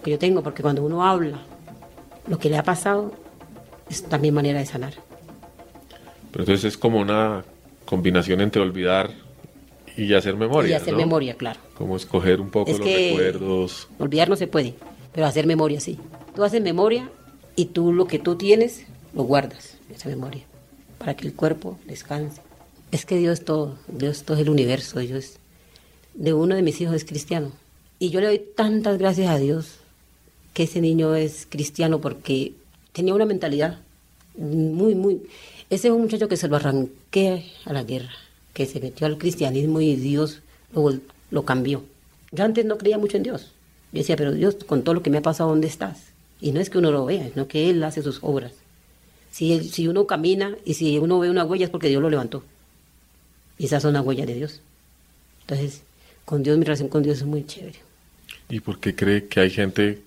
que 0.04 0.12
yo 0.12 0.20
tengo, 0.20 0.42
porque 0.44 0.62
cuando 0.62 0.84
uno 0.84 1.06
habla 1.06 1.40
lo 2.28 2.40
que 2.40 2.50
le 2.50 2.58
ha 2.58 2.64
pasado, 2.64 3.12
es 3.90 4.04
también 4.04 4.34
manera 4.34 4.60
de 4.60 4.66
sanar. 4.66 4.94
Pero 6.32 6.44
entonces 6.44 6.66
es 6.66 6.78
como 6.78 7.00
una 7.00 7.44
combinación 7.86 8.42
entre 8.42 8.62
olvidar 8.62 9.12
y 9.96 10.14
hacer 10.14 10.36
memoria. 10.36 10.72
y 10.72 10.74
hacer 10.74 10.94
¿no? 10.94 11.00
memoria, 11.00 11.36
claro. 11.36 11.60
Como 11.78 11.96
escoger 11.96 12.42
un 12.42 12.50
poco 12.50 12.72
Es 12.72 12.80
los 12.80 12.88
recuerdos. 12.88 13.88
Olvidar 14.00 14.28
no 14.28 14.36
se 14.36 14.48
puede, 14.48 14.74
pero 15.16 15.28
hacer 15.28 15.48
memoria 15.48 15.80
sí. 15.80 15.98
Tú 16.36 16.44
haces 16.44 16.62
memoria 16.62 17.10
y 17.56 17.68
tú 17.68 17.94
lo 17.94 18.06
que 18.06 18.20
tú 18.20 18.36
tienes 18.36 18.82
lo 19.14 19.24
guardas, 19.24 19.78
esa 19.90 20.10
memoria, 20.10 20.44
para 20.98 21.16
que 21.16 21.26
el 21.26 21.34
cuerpo 21.34 21.80
descanse. 21.88 22.42
Es 22.92 23.06
que 23.06 23.16
Dios 23.16 23.40
es 23.40 23.46
todo, 23.46 23.78
Dios 23.88 24.24
todo 24.24 24.36
es 24.36 24.44
el 24.44 24.50
universo, 24.50 25.00
Dios 25.00 25.38
de 26.14 26.34
uno 26.34 26.56
de 26.56 26.62
mis 26.62 26.82
hijos 26.82 26.96
es 26.96 27.06
cristiano. 27.06 27.54
Y 27.98 28.10
yo 28.10 28.20
le 28.20 28.28
doy 28.28 28.40
tantas 28.40 28.98
gracias 28.98 29.30
a 29.30 29.38
Dios 29.38 29.78
que 30.54 30.64
ese 30.64 30.82
niño 30.82 31.16
es 31.16 31.48
cristiano 31.50 32.02
porque 32.02 32.52
tenía 32.92 33.14
una 33.14 33.26
mentalidad 33.26 33.80
muy, 34.36 34.96
muy... 34.96 35.22
Ese 35.70 35.88
es 35.88 35.94
un 35.94 36.02
muchacho 36.02 36.28
que 36.28 36.36
se 36.36 36.50
lo 36.50 36.58
arranqué 36.58 37.46
a 37.64 37.72
la 37.72 37.84
guerra, 37.84 38.12
que 38.54 38.66
se 38.66 38.82
metió 38.82 39.08
al 39.08 39.18
cristianismo 39.18 39.80
y 39.80 39.96
Dios 39.96 40.42
lo, 40.74 40.94
lo 41.32 41.46
cambió. 41.46 41.84
Yo 42.34 42.44
antes 42.44 42.66
no 42.66 42.78
creía 42.78 42.98
mucho 42.98 43.16
en 43.16 43.24
Dios. 43.24 43.55
Yo 43.96 44.02
decía, 44.02 44.18
pero 44.18 44.34
Dios, 44.34 44.58
con 44.68 44.84
todo 44.84 44.96
lo 44.96 45.04
que 45.04 45.12
me 45.12 45.20
ha 45.20 45.24
pasado, 45.24 45.50
¿dónde 45.52 45.68
estás? 45.68 46.14
Y 46.42 46.54
no 46.54 46.62
es 46.62 46.70
que 46.70 46.80
uno 46.80 46.92
lo 46.92 47.06
vea, 47.06 47.30
sino 47.34 47.48
que 47.50 47.72
Él 47.72 47.84
hace 47.84 48.04
sus 48.04 48.20
obras. 48.24 48.54
Si, 49.32 49.54
él- 49.54 49.70
si 49.72 49.88
uno 49.88 50.08
camina 50.08 50.58
y 50.66 50.76
si 50.76 51.00
uno 51.00 51.20
ve 51.20 51.30
una 51.32 51.46
huella 51.46 51.66
es 51.66 51.72
porque 51.72 51.90
Dios 51.90 52.02
lo 52.04 52.10
levantó. 52.12 52.44
Y 53.58 53.66
esas 53.66 53.84
son 53.84 53.94
las 53.94 54.06
huellas 54.06 54.28
de 54.28 54.36
Dios. 54.36 54.62
Entonces, 55.42 55.84
con 56.26 56.44
Dios, 56.44 56.58
mi 56.58 56.66
relación 56.66 56.90
con 56.90 57.04
Dios 57.04 57.20
es 57.20 57.26
muy 57.26 57.46
chévere. 57.46 57.80
¿Y 58.50 58.60
por 58.60 58.80
qué 58.80 58.96
cree 58.96 59.28
que 59.28 59.40
hay 59.40 59.50
gente 59.50 60.02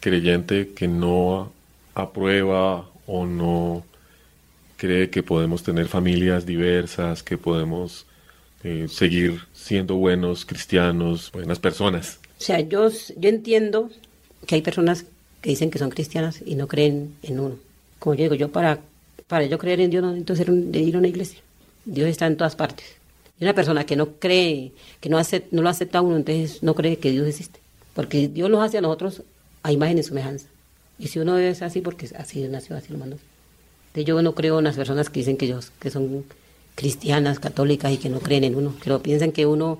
creyente 0.00 0.72
que 0.74 0.88
no 0.88 1.52
aprueba 1.94 2.90
o 3.06 3.26
no 3.26 3.84
cree 4.76 5.10
que 5.10 5.22
podemos 5.22 5.62
tener 5.62 5.88
familias 5.88 6.46
diversas, 6.46 7.22
que 7.22 7.38
podemos 7.38 8.06
eh, 8.64 8.88
seguir 8.88 9.42
siendo 9.54 9.96
buenos 9.96 10.46
cristianos, 10.46 11.30
buenas 11.32 11.58
personas? 11.60 12.20
O 12.38 12.42
sea, 12.42 12.60
yo, 12.60 12.88
yo 12.90 13.28
entiendo 13.28 13.90
que 14.46 14.54
hay 14.56 14.62
personas 14.62 15.04
que 15.40 15.50
dicen 15.50 15.70
que 15.70 15.78
son 15.78 15.90
cristianas 15.90 16.40
y 16.44 16.54
no 16.54 16.66
creen 16.68 17.14
en 17.22 17.40
uno. 17.40 17.56
Como 17.98 18.14
yo 18.14 18.24
digo, 18.24 18.34
yo 18.34 18.50
para, 18.52 18.80
para 19.26 19.46
yo 19.46 19.58
creer 19.58 19.80
en 19.80 19.90
Dios 19.90 20.02
no 20.02 20.10
necesito 20.10 20.36
ser 20.36 20.50
un- 20.50 20.70
de 20.72 20.80
ir 20.80 20.94
a 20.96 20.98
una 20.98 21.08
iglesia. 21.08 21.40
Dios 21.84 22.08
está 22.08 22.26
en 22.26 22.36
todas 22.36 22.56
partes. 22.56 22.86
Y 23.40 23.44
una 23.44 23.54
persona 23.54 23.84
que 23.84 23.96
no 23.96 24.12
cree, 24.14 24.72
que 25.00 25.08
no, 25.08 25.20
no 25.50 25.62
lo 25.62 25.68
acepta 25.68 25.98
a 25.98 26.02
uno, 26.02 26.16
entonces 26.16 26.62
no 26.62 26.74
cree 26.74 26.98
que 26.98 27.10
Dios 27.10 27.26
existe. 27.26 27.60
Porque 27.94 28.28
Dios 28.28 28.50
nos 28.50 28.62
hace 28.64 28.78
a 28.78 28.80
nosotros 28.80 29.22
a 29.62 29.72
imagen 29.72 29.98
y 29.98 30.02
semejanza. 30.02 30.46
Y 30.98 31.08
si 31.08 31.18
uno 31.18 31.38
es 31.38 31.62
así, 31.62 31.80
porque 31.80 32.08
así 32.16 32.40
nació, 32.48 32.76
así 32.76 32.92
lo 32.92 32.98
mandó. 32.98 33.16
Entonces 33.88 34.04
yo 34.06 34.20
no 34.22 34.34
creo 34.34 34.58
en 34.58 34.64
las 34.64 34.76
personas 34.76 35.10
que 35.10 35.20
dicen 35.20 35.36
que, 35.36 35.46
ellos, 35.46 35.70
que 35.80 35.90
son 35.90 36.24
cristianas, 36.74 37.38
católicas 37.40 37.92
y 37.92 37.98
que 37.98 38.08
no 38.08 38.20
creen 38.20 38.44
en 38.44 38.54
uno, 38.54 38.74
que 38.82 38.90
no 38.90 39.02
piensan 39.02 39.32
que 39.32 39.46
uno 39.46 39.78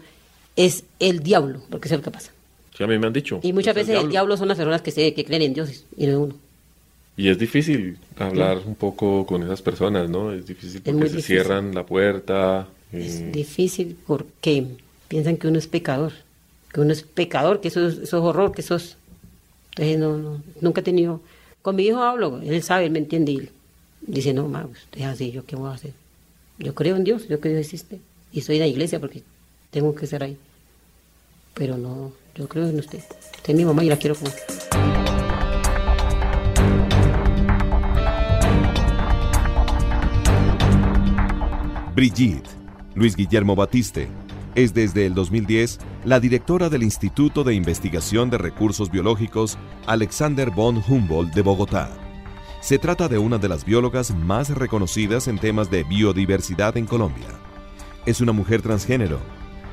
es 0.56 0.84
el 1.00 1.20
diablo, 1.20 1.60
porque 1.70 1.88
eso 1.88 1.94
es 1.96 2.00
lo 2.00 2.04
que 2.04 2.10
pasa. 2.10 2.32
Sí, 2.76 2.84
a 2.84 2.86
mí 2.86 2.98
me 2.98 3.06
han 3.06 3.12
dicho. 3.12 3.40
Y 3.42 3.52
muchas 3.52 3.72
"Usted 3.72 3.82
es 3.82 3.88
veces 3.88 4.04
el 4.04 4.10
diablo 4.10 4.36
son 4.36 4.48
las 4.48 4.56
personas 4.56 4.82
que, 4.82 4.90
se, 4.90 5.14
que 5.14 5.24
creen 5.24 5.42
en 5.42 5.54
Dios 5.54 5.84
y 5.96 6.06
no 6.06 6.20
uno. 6.20 6.34
Y 7.16 7.28
es 7.30 7.38
difícil 7.38 7.96
hablar 8.18 8.58
un 8.66 8.74
poco 8.74 9.24
con 9.24 9.42
esas 9.42 9.62
personas, 9.62 10.10
¿no? 10.10 10.32
Es 10.32 10.46
difícil 10.46 10.82
porque 10.82 11.08
se 11.08 11.16
difícil. 11.16 11.22
cierran 11.22 11.74
la 11.74 11.86
puerta. 11.86 12.68
Es 12.92 13.20
eh, 13.20 13.30
difícil 13.32 13.96
porque 14.06 14.66
piensan 15.08 15.38
que 15.38 15.48
uno 15.48 15.58
es 15.58 15.66
pecador, 15.66 16.12
que 16.72 16.80
uno 16.80 16.92
es 16.92 17.02
pecador, 17.02 17.60
que 17.62 17.68
eso 17.68 17.86
es, 17.88 17.94
eso 17.94 18.18
es 18.18 18.22
horror, 18.22 18.52
que 18.52 18.60
eso 18.60 18.74
es... 18.76 18.96
Entonces 19.70 19.98
no, 19.98 20.18
no, 20.18 20.42
nunca 20.60 20.80
he 20.82 20.84
tenido... 20.84 21.20
Con 21.62 21.76
mi 21.76 21.84
hijo 21.84 22.02
hablo, 22.02 22.40
él 22.42 22.62
sabe, 22.62 22.84
él 22.84 22.92
me 22.92 22.98
entiende 23.00 23.32
y 23.32 23.48
dice, 24.02 24.32
no, 24.34 24.46
ma, 24.48 24.66
usted 24.66 25.00
es 25.00 25.06
así, 25.06 25.32
¿yo 25.32 25.44
qué 25.46 25.56
voy 25.56 25.70
a 25.70 25.74
hacer? 25.74 25.92
Yo 26.58 26.74
creo 26.74 26.96
en 26.96 27.04
Dios, 27.04 27.22
yo 27.22 27.28
creo 27.28 27.40
que 27.40 27.48
Dios 27.48 27.60
existe 27.62 27.98
y 28.32 28.38
estoy 28.40 28.56
en 28.56 28.60
la 28.60 28.66
iglesia 28.68 29.00
porque 29.00 29.22
tengo 29.70 29.94
que 29.94 30.06
ser 30.06 30.22
ahí. 30.22 30.36
Pero 31.54 31.76
no, 31.76 32.12
yo 32.36 32.46
creo 32.48 32.66
en 32.66 32.78
usted. 32.78 32.98
Usted 32.98 33.54
es 33.54 33.56
mi 33.56 33.64
mamá 33.64 33.82
y 33.82 33.88
la 33.88 33.96
quiero 33.96 34.14
como. 34.14 34.30
Brigitte, 41.94 42.50
Luis 42.94 43.16
Guillermo 43.16 43.56
Batiste, 43.56 44.08
es 44.54 44.74
desde 44.74 45.06
el 45.06 45.14
2010 45.14 45.78
la 46.04 46.20
directora 46.20 46.68
del 46.68 46.82
Instituto 46.82 47.42
de 47.42 47.54
Investigación 47.54 48.28
de 48.28 48.36
Recursos 48.36 48.90
Biológicos 48.90 49.56
Alexander 49.86 50.50
von 50.50 50.82
Humboldt 50.86 51.34
de 51.34 51.40
Bogotá. 51.40 51.88
Se 52.60 52.78
trata 52.78 53.08
de 53.08 53.16
una 53.16 53.38
de 53.38 53.48
las 53.48 53.64
biólogas 53.64 54.10
más 54.14 54.50
reconocidas 54.50 55.26
en 55.28 55.38
temas 55.38 55.70
de 55.70 55.84
biodiversidad 55.84 56.76
en 56.76 56.84
Colombia. 56.84 57.28
Es 58.04 58.20
una 58.20 58.32
mujer 58.32 58.60
transgénero 58.60 59.20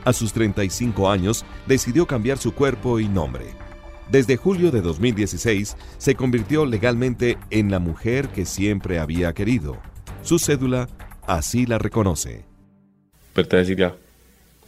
a 0.06 0.14
sus 0.14 0.34
35 0.34 1.10
años 1.10 1.46
decidió 1.68 2.06
cambiar 2.06 2.38
su 2.38 2.54
cuerpo 2.54 3.00
y 3.00 3.08
nombre. 3.08 3.46
Desde 4.12 4.38
julio 4.38 4.72
de 4.72 4.82
2016 4.82 5.76
se 5.98 6.16
convirtió 6.16 6.66
legalmente 6.66 7.38
en 7.50 7.72
la 7.72 7.80
mujer 7.80 8.30
que 8.30 8.46
siempre 8.46 9.00
había 9.00 9.34
querido. 9.34 9.78
Su 10.24 10.40
cédula 10.40 10.90
así 11.26 11.66
la 11.66 11.78
reconoce. 11.78 12.46
Berta 13.36 13.64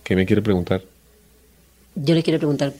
¿qué 0.03 0.15
me 0.15 0.25
quiere 0.25 0.41
preguntar? 0.41 0.81
Yo 1.95 2.15
le 2.15 2.23
quiero 2.23 2.39
preguntar, 2.39 2.73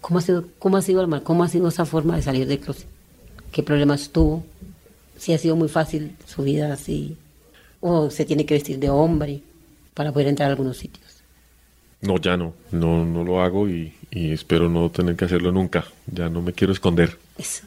¿cómo 0.00 0.18
ha 0.18 0.22
sido, 0.22 0.44
cómo 0.58 0.76
ha 0.76 0.82
sido, 0.82 1.24
cómo 1.24 1.44
ha 1.44 1.48
sido 1.48 1.68
esa 1.68 1.86
forma 1.86 2.16
de 2.16 2.22
salir 2.22 2.46
del 2.46 2.60
closet? 2.60 2.86
¿Qué 3.52 3.62
problemas 3.62 4.10
tuvo? 4.10 4.44
si 5.18 5.32
ha 5.32 5.38
sido 5.38 5.56
muy 5.56 5.68
fácil 5.68 6.16
su 6.26 6.42
vida 6.42 6.72
así, 6.72 7.16
o 7.80 8.10
se 8.10 8.24
tiene 8.24 8.46
que 8.46 8.54
vestir 8.54 8.78
de 8.78 8.90
hombre 8.90 9.42
para 9.94 10.12
poder 10.12 10.28
entrar 10.28 10.48
a 10.48 10.52
algunos 10.52 10.76
sitios. 10.76 11.03
No, 12.04 12.18
ya 12.18 12.36
no, 12.36 12.54
no, 12.70 13.04
no 13.04 13.24
lo 13.24 13.40
hago 13.40 13.68
y, 13.68 13.92
espero 14.10 14.68
no 14.68 14.90
tener 14.90 15.16
que 15.16 15.24
hacerlo 15.24 15.50
nunca. 15.50 15.84
Ya 16.06 16.28
no 16.28 16.42
me 16.42 16.52
quiero 16.52 16.72
esconder. 16.72 17.16
Eso. 17.36 17.66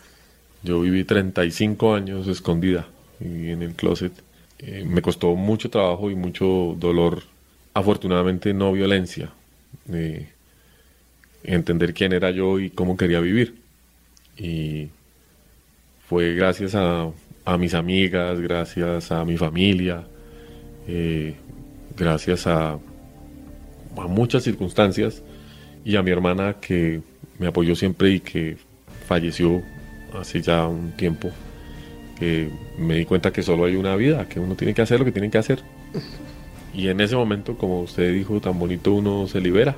Yo 0.63 0.81
viví 0.81 1.03
35 1.03 1.93
años 1.93 2.27
escondida 2.27 2.87
y 3.19 3.49
en 3.49 3.61
el 3.63 3.73
closet. 3.73 4.13
Eh, 4.59 4.85
me 4.87 5.01
costó 5.01 5.35
mucho 5.35 5.69
trabajo 5.69 6.09
y 6.09 6.15
mucho 6.15 6.75
dolor. 6.79 7.23
Afortunadamente 7.73 8.53
no 8.53 8.71
violencia. 8.71 9.31
Eh, 9.91 10.29
entender 11.43 11.93
quién 11.93 12.13
era 12.13 12.31
yo 12.31 12.59
y 12.59 12.69
cómo 12.69 12.95
quería 12.95 13.19
vivir. 13.19 13.55
Y 14.37 14.89
fue 16.07 16.33
gracias 16.33 16.75
a 16.75 17.11
a 17.47 17.57
mis 17.57 17.73
amigas, 17.73 18.41
gracias 18.41 19.09
a 19.09 19.23
mi 19.23 19.37
familia, 19.37 20.03
eh, 20.85 21.33
gracias 21.95 22.45
a, 22.45 22.77
a 23.97 24.07
muchas 24.07 24.43
circunstancias 24.43 25.23
y 25.83 25.95
a 25.95 26.03
mi 26.03 26.11
hermana 26.11 26.55
que 26.59 27.01
me 27.39 27.47
apoyó 27.47 27.75
siempre 27.75 28.11
y 28.11 28.19
que 28.19 28.57
falleció 29.07 29.61
hace 30.13 30.41
ya 30.41 30.67
un 30.67 30.91
tiempo, 30.91 31.29
que 32.19 32.49
me 32.77 32.95
di 32.95 33.05
cuenta 33.05 33.31
que 33.31 33.43
solo 33.43 33.65
hay 33.65 33.75
una 33.75 33.95
vida, 33.95 34.27
que 34.27 34.39
uno 34.39 34.55
tiene 34.55 34.73
que 34.73 34.81
hacer 34.81 34.99
lo 34.99 35.05
que 35.05 35.11
tiene 35.11 35.29
que 35.29 35.37
hacer. 35.37 35.59
Y 36.73 36.89
en 36.89 37.01
ese 37.01 37.15
momento, 37.15 37.57
como 37.57 37.81
usted 37.81 38.13
dijo, 38.13 38.39
tan 38.39 38.59
bonito 38.59 38.93
uno 38.93 39.27
se 39.27 39.41
libera 39.41 39.77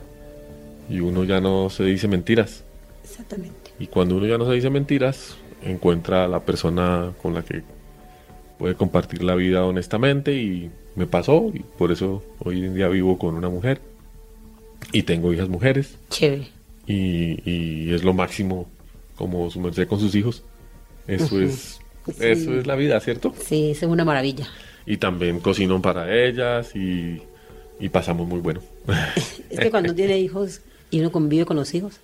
y 0.90 1.00
uno 1.00 1.24
ya 1.24 1.40
no 1.40 1.70
se 1.70 1.84
dice 1.84 2.08
mentiras. 2.08 2.64
Exactamente. 3.04 3.72
Y 3.80 3.88
cuando 3.88 4.18
uno 4.18 4.26
ya 4.26 4.38
no 4.38 4.46
se 4.46 4.54
dice 4.54 4.70
mentiras, 4.70 5.38
encuentra 5.64 6.26
a 6.26 6.28
la 6.28 6.42
persona 6.42 7.14
con 7.22 7.34
la 7.34 7.44
que 7.44 7.64
puede 8.58 8.76
compartir 8.76 9.24
la 9.24 9.36
vida 9.36 9.64
honestamente 9.66 10.34
y 10.36 10.70
me 10.96 11.06
pasó 11.06 11.50
y 11.54 11.60
por 11.60 11.92
eso 11.92 12.24
hoy 12.40 12.66
en 12.66 12.76
día 12.76 12.90
vivo 12.90 13.18
con 13.18 13.36
una 13.36 13.48
mujer 13.48 13.80
y 14.92 15.04
tengo 15.04 15.34
hijas 15.34 15.50
mujeres. 15.50 15.96
Chévere. 16.10 16.48
Y, 16.88 17.94
es 17.94 18.04
lo 18.04 18.14
máximo 18.14 18.68
como 19.16 19.50
su 19.50 19.60
merced 19.60 19.88
con 19.88 20.00
sus 20.00 20.16
hijos. 20.16 20.44
Eso 21.08 21.40
es 21.42 21.80
eso 22.20 22.58
es 22.58 22.66
la 22.66 22.76
vida, 22.76 23.00
¿cierto? 23.00 23.34
Sí, 23.40 23.72
es 23.72 23.84
una 23.84 24.06
maravilla. 24.06 24.48
Y 24.86 24.98
también 24.98 25.40
cocino 25.40 25.80
para 25.82 26.12
ellas 26.16 26.76
y, 26.76 27.22
pasamos 27.90 28.28
muy 28.28 28.40
bueno. 28.40 28.62
es 29.50 29.60
que 29.60 29.70
cuando 29.70 29.94
tiene 29.94 30.20
hijos 30.20 30.62
y 30.90 31.00
uno 31.00 31.12
convive 31.12 31.46
con 31.46 31.58
los 31.58 31.74
hijos, 31.74 32.00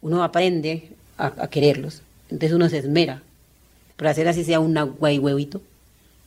uno 0.00 0.22
aprende 0.22 0.90
a 1.16 1.48
quererlos 1.48 2.02
entonces 2.30 2.56
uno 2.56 2.68
se 2.68 2.78
esmera 2.78 3.22
para 3.96 4.10
hacer 4.10 4.26
así 4.28 4.44
sea 4.44 4.60
un 4.60 4.76
agua 4.76 5.12
y 5.12 5.18
huevito. 5.18 5.62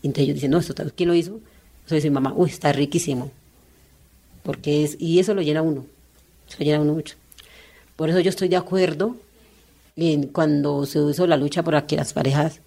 Y 0.01 0.07
entonces 0.07 0.27
yo 0.27 0.33
dice, 0.33 0.47
no, 0.47 0.59
esto, 0.59 0.73
¿quién 0.95 1.09
lo 1.09 1.15
hizo? 1.15 1.41
Entonces 1.79 2.03
dice 2.03 2.11
mamá, 2.11 2.33
uy, 2.35 2.49
está 2.49 2.71
riquísimo. 2.71 3.31
Porque 4.47 4.85
es, 4.85 4.95
y 4.97 5.19
eso 5.19 5.33
lo 5.33 5.41
llena 5.41 5.61
uno, 5.61 5.85
eso 6.47 6.55
lo 6.59 6.63
llena 6.63 6.79
uno 6.79 6.93
mucho. 6.93 7.17
Por 7.97 8.09
eso 8.09 8.21
yo 8.21 8.29
estoy 8.29 8.47
de 8.47 8.55
acuerdo 8.55 9.17
en 9.97 10.27
cuando 10.27 10.85
se 10.85 10.99
hizo 10.99 11.27
la 11.27 11.35
lucha 11.35 11.63
para 11.63 11.85
que 11.85 11.97
las 11.97 12.13
parejas 12.13 12.61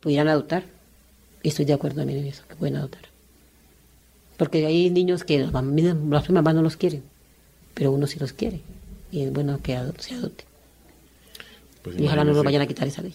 pudieran 0.00 0.26
adoptar. 0.26 0.64
Y 1.44 1.50
estoy 1.50 1.66
de 1.66 1.72
acuerdo 1.72 1.98
también 1.98 2.18
en 2.18 2.26
eso, 2.26 2.42
que 2.48 2.56
pueden 2.56 2.74
adoptar. 2.74 3.02
Porque 4.36 4.66
hay 4.66 4.90
niños 4.90 5.22
que 5.22 5.38
las 5.38 5.52
mamás, 5.52 6.54
no 6.56 6.62
los 6.62 6.76
quieren, 6.76 7.04
pero 7.74 7.92
uno 7.92 8.08
sí 8.08 8.18
los 8.18 8.32
quiere. 8.32 8.62
Y 9.12 9.22
es 9.22 9.32
bueno 9.32 9.60
que 9.62 9.78
se 9.98 10.14
adopte. 10.16 10.42
Pues 11.82 11.96
y 11.96 12.06
ojalá 12.06 12.24
no 12.24 12.32
nos 12.32 12.42
vayan 12.42 12.62
a 12.62 12.66
quitar 12.66 12.88
esa 12.88 13.02
ley. 13.02 13.14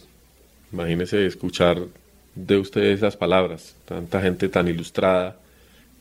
Imagínese 0.72 1.26
escuchar 1.26 1.86
de 2.34 2.58
ustedes 2.58 3.00
esas 3.00 3.18
palabras, 3.18 3.76
tanta 3.84 4.22
gente 4.22 4.48
tan 4.48 4.70
ilustrada 4.70 5.36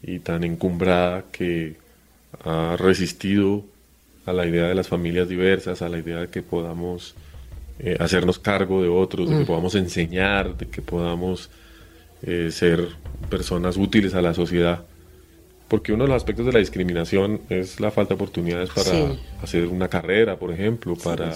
y 0.00 0.20
tan 0.20 0.44
encumbrada 0.44 1.24
que 1.32 1.87
ha 2.44 2.76
resistido 2.78 3.64
a 4.26 4.32
la 4.32 4.46
idea 4.46 4.66
de 4.68 4.74
las 4.74 4.88
familias 4.88 5.28
diversas, 5.28 5.82
a 5.82 5.88
la 5.88 5.98
idea 5.98 6.20
de 6.20 6.28
que 6.28 6.42
podamos 6.42 7.14
eh, 7.78 7.96
hacernos 7.98 8.38
cargo 8.38 8.82
de 8.82 8.88
otros, 8.88 9.28
de 9.28 9.36
que 9.36 9.42
mm. 9.42 9.46
podamos 9.46 9.74
enseñar, 9.74 10.56
de 10.56 10.66
que 10.66 10.82
podamos 10.82 11.50
eh, 12.22 12.50
ser 12.50 12.88
personas 13.30 13.76
útiles 13.76 14.14
a 14.14 14.22
la 14.22 14.34
sociedad. 14.34 14.84
Porque 15.68 15.92
uno 15.92 16.04
de 16.04 16.08
los 16.08 16.16
aspectos 16.16 16.46
de 16.46 16.52
la 16.52 16.58
discriminación 16.58 17.40
es 17.50 17.78
la 17.78 17.90
falta 17.90 18.10
de 18.10 18.14
oportunidades 18.16 18.70
para 18.70 19.12
hacer 19.42 19.66
una 19.66 19.88
carrera, 19.88 20.38
por 20.38 20.50
ejemplo, 20.50 20.96
para 20.96 21.32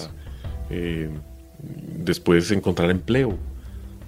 eh, 0.70 1.11
después 1.98 2.50
encontrar 2.50 2.90
empleo. 2.90 3.37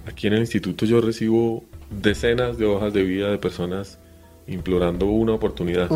Aquí 0.07 0.27
en 0.27 0.33
el 0.33 0.39
instituto 0.39 0.85
yo 0.85 0.99
recibo 0.99 1.63
decenas 1.89 2.57
de 2.57 2.65
hojas 2.65 2.93
de 2.93 3.03
vida 3.03 3.29
de 3.29 3.37
personas 3.37 3.99
implorando 4.47 5.05
una 5.05 5.33
oportunidad. 5.33 5.89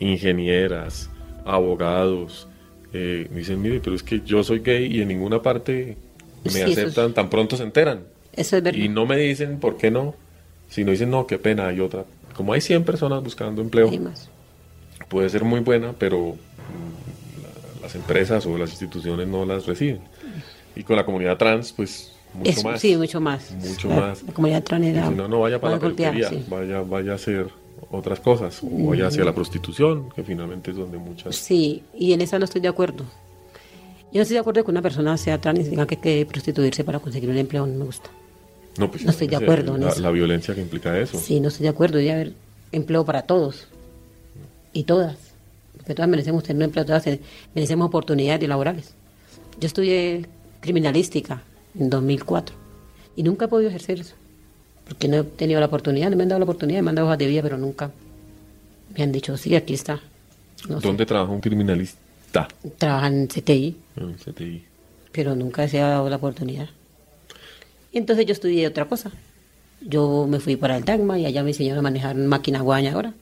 Ingenieras, 0.00 1.08
abogados, 1.44 2.48
eh, 2.92 3.28
dicen, 3.32 3.62
mire, 3.62 3.80
pero 3.80 3.94
es 3.94 4.02
que 4.02 4.20
yo 4.24 4.42
soy 4.42 4.60
gay 4.60 4.86
y 4.86 5.00
en 5.00 5.08
ninguna 5.08 5.40
parte 5.42 5.96
me 6.44 6.62
aceptan, 6.62 7.12
tan 7.14 7.30
pronto 7.30 7.56
se 7.56 7.62
enteran. 7.62 8.00
Eso 8.32 8.56
es 8.56 8.62
verdad. 8.62 8.78
Y 8.78 8.88
no 8.88 9.06
me 9.06 9.16
dicen 9.16 9.60
por 9.60 9.76
qué 9.76 9.90
no, 9.90 10.14
sino 10.68 10.90
dicen, 10.90 11.10
no, 11.10 11.26
qué 11.26 11.38
pena, 11.38 11.68
hay 11.68 11.80
otra. 11.80 12.04
Como 12.34 12.52
hay 12.52 12.60
100 12.60 12.84
personas 12.84 13.22
buscando 13.22 13.62
empleo, 13.62 13.90
puede 15.08 15.28
ser 15.28 15.44
muy 15.44 15.60
buena, 15.60 15.92
pero 15.98 16.36
las 17.82 17.94
empresas 17.94 18.46
o 18.46 18.56
las 18.56 18.70
instituciones 18.70 19.28
no 19.28 19.44
las 19.44 19.66
reciben. 19.66 20.00
Y 20.74 20.82
con 20.82 20.96
la 20.96 21.04
comunidad 21.04 21.36
trans, 21.36 21.72
pues 21.72 22.12
mucho 22.32 22.62
más. 22.62 22.80
Sí, 22.80 22.96
mucho 22.96 23.20
más. 23.20 23.52
Mucho 23.52 23.88
más. 23.88 24.22
La 24.22 24.32
comunidad 24.32 24.62
trans 24.62 24.86
era. 24.86 25.08
Si 25.08 25.14
no, 25.14 25.28
no 25.28 25.40
vaya 25.40 25.60
para 25.60 25.74
la 25.74 25.80
peluquería, 25.80 26.30
vaya, 26.48 26.80
vaya 26.80 27.12
a 27.12 27.14
hacer 27.16 27.48
otras 27.90 28.20
cosas, 28.20 28.60
o 28.62 28.88
vaya 28.88 29.08
hacia 29.08 29.24
la 29.24 29.34
prostitución, 29.34 30.10
que 30.10 30.22
finalmente 30.22 30.70
es 30.70 30.76
donde 30.76 30.98
muchas. 30.98 31.36
Sí, 31.36 31.82
y 31.96 32.12
en 32.12 32.20
eso 32.20 32.38
no 32.38 32.44
estoy 32.44 32.60
de 32.60 32.68
acuerdo. 32.68 33.04
Yo 34.12 34.18
no 34.18 34.22
estoy 34.22 34.34
de 34.34 34.40
acuerdo 34.40 34.64
que 34.64 34.70
una 34.70 34.82
persona 34.82 35.16
sea 35.16 35.40
trans 35.40 35.60
y 35.60 35.70
tenga 35.70 35.86
que, 35.86 36.26
prostituirse 36.26 36.84
para 36.84 36.98
conseguir 36.98 37.30
un 37.30 37.38
empleo, 37.38 37.66
no 37.66 37.78
me 37.78 37.84
gusta. 37.84 38.10
No, 38.78 38.90
pues 38.90 39.04
no 39.04 39.10
estoy 39.10 39.28
de 39.28 39.36
acuerdo. 39.36 39.76
La, 39.76 39.94
la, 39.94 40.10
violencia 40.10 40.54
que 40.54 40.60
implica 40.60 40.98
eso. 40.98 41.18
Sí, 41.18 41.40
no 41.40 41.48
estoy 41.48 41.64
de 41.64 41.70
acuerdo. 41.70 41.98
Debe 41.98 42.12
haber 42.12 42.32
empleo 42.72 43.04
para 43.04 43.22
todos 43.22 43.66
y 44.72 44.84
todas 44.84 45.30
porque 45.80 45.94
todas 45.94 46.10
merecemos 46.10 46.42
tener 46.42 46.56
un 46.58 46.62
empleo, 46.64 46.84
todas 46.84 47.08
merecemos 47.54 47.86
oportunidades 47.86 48.46
laborales. 48.46 48.92
Yo 49.58 49.66
estudié 49.66 50.26
criminalística 50.60 51.42
en 51.74 51.88
2004 51.88 52.54
y 53.16 53.22
nunca 53.22 53.46
he 53.46 53.48
podido 53.48 53.70
ejercer 53.70 54.00
eso, 54.00 54.14
porque 54.90 55.06
no 55.06 55.18
he 55.18 55.22
tenido 55.22 55.60
la 55.60 55.66
oportunidad, 55.66 56.10
no 56.10 56.16
me 56.16 56.24
han 56.24 56.30
dado 56.30 56.40
la 56.40 56.44
oportunidad, 56.44 56.82
me 56.82 56.88
han 56.88 56.96
dado 56.96 57.06
hojas 57.06 57.18
de 57.18 57.28
vida, 57.28 57.42
pero 57.42 57.56
nunca 57.56 57.92
me 58.96 59.04
han 59.04 59.12
dicho, 59.12 59.36
sí, 59.36 59.54
aquí 59.54 59.72
está. 59.72 60.00
¿Dónde 60.66 61.06
trabaja 61.06 61.30
un 61.30 61.40
criminalista? 61.40 62.48
Trabaja 62.76 63.06
en 63.06 63.28
CTI. 63.28 63.76
En 63.96 64.14
CTI. 64.14 64.64
Pero 65.12 65.36
nunca 65.36 65.68
se 65.68 65.80
ha 65.80 65.86
dado 65.86 66.10
la 66.10 66.16
oportunidad. 66.16 66.68
Y 67.92 67.98
entonces 67.98 68.26
yo 68.26 68.32
estudié 68.32 68.66
otra 68.66 68.86
cosa. 68.86 69.12
Yo 69.80 70.26
me 70.28 70.40
fui 70.40 70.56
para 70.56 70.76
el 70.76 70.84
Dagma 70.84 71.20
y 71.20 71.24
allá 71.24 71.44
me 71.44 71.50
enseñaron 71.50 71.78
a 71.78 71.82
manejar 71.82 72.16
máquina 72.16 72.60
guadaña 72.60 73.14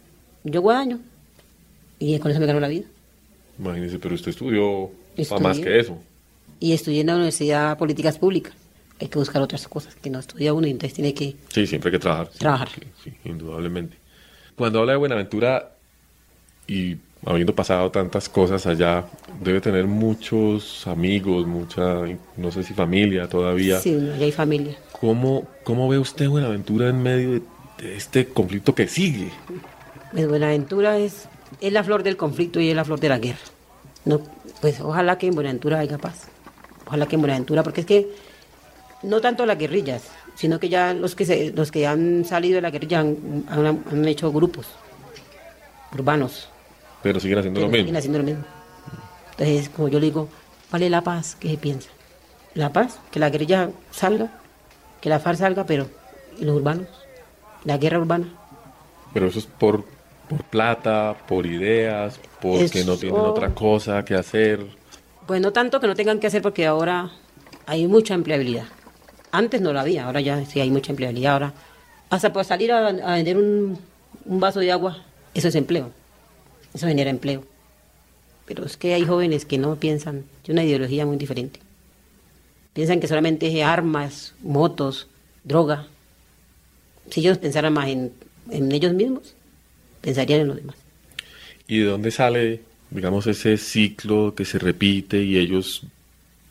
Yo 0.45 0.63
guadaño, 0.63 1.01
y 1.99 2.19
con 2.19 2.31
eso 2.31 2.41
me 2.41 2.47
ganó 2.47 2.61
la 2.61 2.69
vida. 2.69 2.87
Imagínese, 3.59 3.99
pero 3.99 4.15
usted 4.15 4.31
estudió 4.31 4.91
más 5.39 5.59
que 5.59 5.81
eso. 5.81 5.99
Y 6.61 6.73
estudié 6.73 7.03
en 7.03 7.09
la 7.09 7.17
Universidad 7.17 7.77
Políticas 7.77 8.17
Públicas. 8.17 8.55
Hay 9.01 9.09
que 9.09 9.19
buscar 9.19 9.43
otras 9.43 9.67
cosas 9.69 9.95
que 9.95 10.11
no 10.11 10.19
estudia 10.19 10.53
uno 10.53 10.67
y 10.67 10.71
entonces 10.71 10.95
tiene 10.95 11.15
que... 11.15 11.37
Sí, 11.53 11.67
siempre 11.67 11.89
hay 11.91 11.93
que 11.93 11.99
trabajar. 11.99 12.29
Trabajar. 12.29 12.69
Sí, 13.03 13.13
indudablemente. 13.25 13.97
Cuando 14.57 14.81
habla 14.81 14.93
de 14.93 14.99
Buenaventura 14.99 15.71
y 16.67 16.97
habiendo 17.25 17.55
pasado 17.55 17.91
tantas 17.91 18.29
cosas 18.29 18.67
allá, 18.67 19.05
debe 19.41 19.61
tener 19.61 19.87
muchos 19.87 20.87
amigos, 20.87 21.47
mucha, 21.47 22.03
no 22.37 22.51
sé 22.51 22.65
si 22.65 22.75
familia 22.75 23.29
todavía. 23.29 23.79
Sí, 23.79 23.97
ya 24.19 24.25
hay 24.25 24.33
familia. 24.33 24.77
¿Cómo, 24.93 25.47
cómo 25.63 25.89
ve 25.89 25.99
usted 25.99 26.29
Buenaventura 26.29 26.89
en 26.89 27.03
medio 27.03 27.33
de 27.33 27.43
de 27.79 27.97
este 27.97 28.27
conflicto 28.27 28.75
que 28.75 28.89
sigue. 28.89 29.31
Pues 30.13 30.29
Buenaventura 30.29 30.99
es, 30.99 31.29
es 31.61 31.73
la 31.73 31.85
flor 31.85 32.03
del 32.03 32.17
conflicto 32.17 32.61
y 32.61 32.71
es 32.71 32.77
la 32.77 32.85
flor 32.85 33.01
de 33.01 33.09
la 33.09 33.19
guerra. 33.19 33.39
No, 34.05 34.21
pues 34.61 34.81
ojalá 34.81 35.19
que 35.19 35.27
en 35.27 35.35
Buenaventura 35.35 35.79
haya 35.79 35.99
paz. 35.99 36.29
Ojalá 36.87 37.07
que 37.07 37.17
en 37.17 37.23
Buenaventura, 37.23 37.63
porque 37.63 37.83
es 37.83 37.87
que 37.87 38.09
no 39.03 39.21
tanto 39.21 39.47
las 39.47 39.59
guerrillas, 39.59 40.03
sino 40.35 40.59
que 40.61 40.69
ya 40.69 40.93
los 40.95 41.15
que 41.15 41.25
se, 41.25 41.53
los 41.53 41.71
que 41.71 41.87
han 41.87 42.25
salido 42.25 42.57
de 42.57 42.63
la 42.63 42.71
guerrilla 42.71 43.01
han, 43.01 43.45
han- 43.49 43.85
han 43.91 44.05
hecho 44.09 44.33
grupos 44.33 44.67
urbanos. 45.93 46.49
Pero 47.03 47.21
siguen 47.21 47.39
haciendo 47.39 47.59
pero 47.59 47.67
lo 47.69 47.73
mismo. 47.73 47.85
siguen 47.85 47.97
haciendo 47.97 48.19
lo 48.19 48.25
mismo. 48.25 48.45
Entonces, 49.33 49.69
como 49.69 49.89
yo 49.89 50.01
le 50.01 50.07
digo, 50.07 50.29
¿cuál 50.71 50.83
es 50.83 50.91
la 50.91 51.03
paz? 51.03 51.37
¿Qué 51.39 51.51
se 51.51 51.57
piensa? 51.59 51.89
La 52.55 52.73
paz, 52.73 52.99
que 53.11 53.21
la 53.21 53.31
guerrilla 53.31 53.71
salga, 53.91 54.33
que 55.01 55.09
la 55.09 55.21
FARC 55.21 55.39
salga, 55.39 55.65
pero 55.65 55.87
¿y 56.39 56.45
los 56.45 56.57
urbanos? 56.57 56.89
La 57.65 57.79
guerra 57.79 57.99
urbana. 58.01 58.27
Pero 59.15 59.29
eso 59.29 59.39
es 59.39 59.47
por, 59.47 59.85
por 60.29 60.43
plata, 60.45 61.17
por 61.29 61.47
ideas, 61.47 62.19
porque 62.43 62.83
no 62.85 62.97
tienen 62.97 63.21
otra 63.21 63.55
cosa 63.55 64.05
que 64.05 64.15
hacer. 64.17 64.67
Pues 65.27 65.41
no 65.41 65.53
tanto 65.53 65.79
que 65.79 65.87
no 65.87 65.95
tengan 65.95 66.19
que 66.19 66.27
hacer 66.27 66.43
porque 66.43 66.67
ahora 66.67 67.11
hay 67.67 67.87
mucha 67.87 68.15
empleabilidad. 68.15 68.65
Antes 69.31 69.61
no 69.61 69.73
la 69.73 69.83
había, 69.83 70.07
ahora 70.07 70.21
ya 70.21 70.45
sí 70.47 70.61
hay 70.61 70.71
mucha 70.71 70.93
empleabilidad. 70.93 71.33
Ahora, 71.35 71.55
hasta 72.11 72.33
por 72.33 72.45
salir 72.45 72.73
a, 72.73 72.89
a 72.89 73.15
vender 73.15 73.37
un, 73.37 73.79
un 74.25 74.41
vaso 74.41 74.61
de 74.61 74.73
agua, 74.73 75.03
eso 75.35 75.49
es 75.49 75.55
empleo. 75.55 75.91
Eso 76.75 76.87
genera 76.87 77.11
empleo. 77.11 77.45
Pero 78.47 78.65
es 78.65 78.77
que 78.77 78.95
hay 78.95 79.05
jóvenes 79.05 79.45
que 79.45 79.59
no 79.59 79.77
piensan, 79.77 80.25
tienen 80.43 80.63
una 80.63 80.69
ideología 80.69 81.05
muy 81.05 81.17
diferente. 81.17 81.61
Piensan 82.73 83.01
que 83.01 83.09
solamente 83.09 83.47
es 83.47 83.65
armas, 83.65 84.35
motos, 84.43 85.09
droga. 85.45 85.87
Si 87.11 87.21
ellos 87.21 87.39
pensaran 87.39 87.73
más 87.73 87.89
en, 87.89 88.13
en 88.51 88.73
ellos 88.73 88.95
mismos, 88.95 89.35
pensarían 90.01 90.41
en 90.41 90.49
los 90.49 90.57
demás. 90.57 90.77
¿Y 91.67 91.81
de 91.81 91.87
dónde 91.87 92.11
sale, 92.11 92.63
digamos, 92.91 93.27
ese 93.27 93.59
ciclo 93.59 94.35
que 94.35 94.45
se 94.45 94.59
repite 94.59 95.23
y 95.23 95.39
ellos 95.39 95.83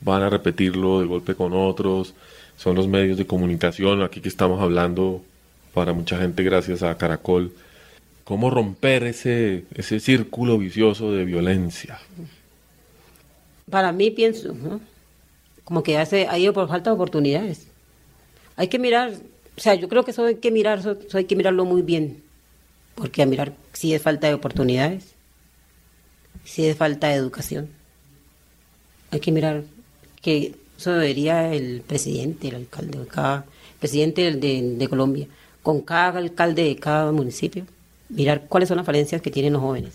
van 0.01 0.21
a 0.21 0.29
repetirlo 0.29 0.99
de 0.99 1.07
golpe 1.07 1.33
con 1.33 1.53
otros? 1.53 2.13
Son 2.57 2.75
los 2.75 2.87
medios 2.87 3.17
de 3.17 3.25
comunicación, 3.25 4.01
aquí 4.01 4.19
que 4.19 4.29
estamos 4.29 4.61
hablando 4.61 5.23
para 5.73 5.93
mucha 5.93 6.17
gente 6.17 6.43
gracias 6.43 6.83
a 6.83 6.97
Caracol. 6.97 7.53
¿Cómo 8.25 8.49
romper 8.49 9.03
ese, 9.03 9.63
ese 9.73 9.99
círculo 10.01 10.57
vicioso 10.57 11.13
de 11.13 11.23
violencia? 11.23 11.99
Para 13.69 13.91
mí 13.91 14.11
pienso, 14.11 14.53
¿no? 14.53 14.81
como 15.67 15.83
que 15.83 15.97
hace, 15.97 16.27
ha 16.29 16.39
ido 16.39 16.53
por 16.53 16.69
falta 16.69 16.89
de 16.89 16.93
oportunidades. 16.93 17.67
Hay 18.55 18.69
que 18.69 18.79
mirar, 18.79 19.11
o 19.57 19.59
sea, 19.59 19.75
yo 19.75 19.89
creo 19.89 20.05
que 20.05 20.11
eso 20.11 20.23
hay 20.23 20.35
que 20.35 20.49
mirar, 20.49 20.81
hay 21.13 21.25
que 21.25 21.35
mirarlo 21.35 21.65
muy 21.65 21.81
bien, 21.81 22.23
porque 22.95 23.21
a 23.21 23.25
mirar 23.25 23.51
si 23.73 23.93
es 23.93 24.01
falta 24.01 24.27
de 24.27 24.33
oportunidades, 24.33 25.13
si 26.45 26.65
es 26.65 26.77
falta 26.77 27.09
de 27.09 27.15
educación. 27.15 27.67
Hay 29.11 29.19
que 29.19 29.33
mirar 29.33 29.65
que 30.21 30.55
eso 30.77 30.91
debería 30.91 31.53
el 31.53 31.81
presidente, 31.81 32.49
el 32.49 32.55
alcalde, 32.55 32.99
cada 33.09 33.45
presidente 33.79 34.31
de, 34.31 34.75
de 34.77 34.87
Colombia, 34.87 35.27
con 35.63 35.81
cada 35.81 36.19
alcalde 36.19 36.63
de 36.63 36.75
cada 36.75 37.11
municipio, 37.11 37.65
mirar 38.09 38.45
cuáles 38.47 38.69
son 38.69 38.77
las 38.77 38.85
falencias 38.85 39.21
que 39.21 39.31
tienen 39.31 39.53
los 39.53 39.61
jóvenes 39.61 39.93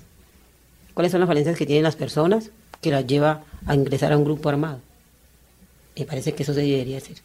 cuáles 0.95 1.13
son 1.13 1.21
las 1.21 1.29
falencias 1.29 1.57
que 1.57 1.67
tienen 1.67 1.85
las 1.85 1.97
personas 1.97 2.51
que 2.81 2.91
las 2.91 3.07
lleva 3.07 3.45
a 3.67 3.75
ingresar 3.75 4.13
a 4.13 4.19
un 4.19 4.25
grupo 4.25 4.49
armado. 4.49 4.81
Me 5.97 6.05
parece 6.05 6.33
que 6.33 6.43
eso 6.43 6.55
se 6.55 6.63
debería 6.63 6.99
hacer. 6.99 7.19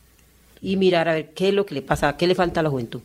Y 0.62 0.76
mirar 0.76 1.10
a 1.10 1.13
ver 1.13 1.30
qué 1.34 1.50
es 1.50 1.54
lo 1.54 1.65
que 1.65 1.76
le 1.76 1.82
pasa, 1.82 2.15
qué 2.17 2.28
le 2.28 2.36
falta 2.36 2.60
a 2.60 2.63
la 2.63 2.70
juventud. 2.70 3.02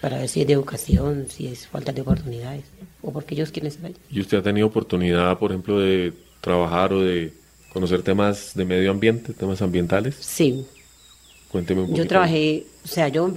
Para 0.00 0.18
ver 0.18 0.28
si 0.28 0.42
es 0.42 0.46
de 0.46 0.52
educación, 0.52 1.26
si 1.30 1.46
es 1.46 1.66
falta 1.66 1.92
de 1.92 2.02
oportunidades, 2.02 2.64
o 3.00 3.12
porque 3.12 3.34
ellos 3.34 3.50
quieren 3.50 3.68
estar 3.68 3.86
allí. 3.86 3.96
¿Y 4.10 4.20
usted 4.20 4.38
ha 4.38 4.42
tenido 4.42 4.66
oportunidad, 4.66 5.38
por 5.38 5.50
ejemplo, 5.50 5.78
de 5.80 6.12
trabajar 6.40 6.92
o 6.92 7.00
de 7.00 7.32
conocer 7.74 8.02
temas 8.02 8.52
de 8.54 8.64
medio 8.64 8.90
ambiente, 8.90 9.34
temas 9.34 9.60
ambientales? 9.60 10.14
Sí, 10.20 10.66
Cuénteme 11.50 11.82
un 11.82 11.86
poquito. 11.88 12.02
yo 12.02 12.08
trabajé, 12.08 12.66
o 12.84 12.88
sea, 12.88 13.08
yo 13.08 13.30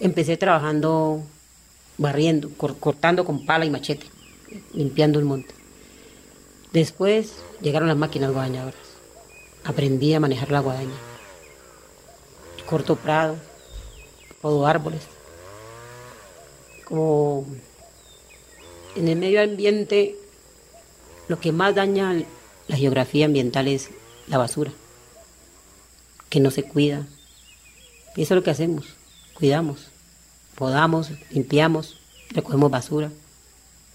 empecé 0.00 0.36
trabajando 0.36 1.22
barriendo, 1.98 2.48
cor- 2.56 2.78
cortando 2.78 3.24
con 3.24 3.44
pala 3.46 3.64
y 3.66 3.70
machete, 3.70 4.06
limpiando 4.74 5.18
el 5.18 5.24
monte. 5.26 5.54
Después 6.72 7.34
llegaron 7.60 7.86
las 7.88 7.96
máquinas 7.96 8.32
guadañadoras. 8.32 8.80
Aprendí 9.64 10.12
a 10.14 10.20
manejar 10.20 10.50
la 10.50 10.60
guadaña. 10.60 10.94
Corto 12.66 12.96
prado, 12.96 13.36
podo 14.40 14.66
árboles. 14.66 15.02
Como 16.84 17.46
en 18.96 19.08
el 19.08 19.16
medio 19.16 19.40
ambiente, 19.42 20.16
lo 21.28 21.38
que 21.40 21.52
más 21.52 21.74
daña 21.74 22.12
la 22.68 22.76
geografía 22.76 23.26
ambiental 23.26 23.68
es 23.68 23.90
la 24.28 24.38
basura, 24.38 24.72
que 26.28 26.40
no 26.40 26.50
se 26.50 26.64
cuida, 26.64 27.06
y 28.16 28.22
eso 28.22 28.34
es 28.34 28.36
lo 28.36 28.42
que 28.42 28.50
hacemos, 28.50 28.86
cuidamos, 29.34 29.88
podamos, 30.54 31.10
limpiamos, 31.30 31.98
recogemos 32.30 32.70
basura. 32.70 33.12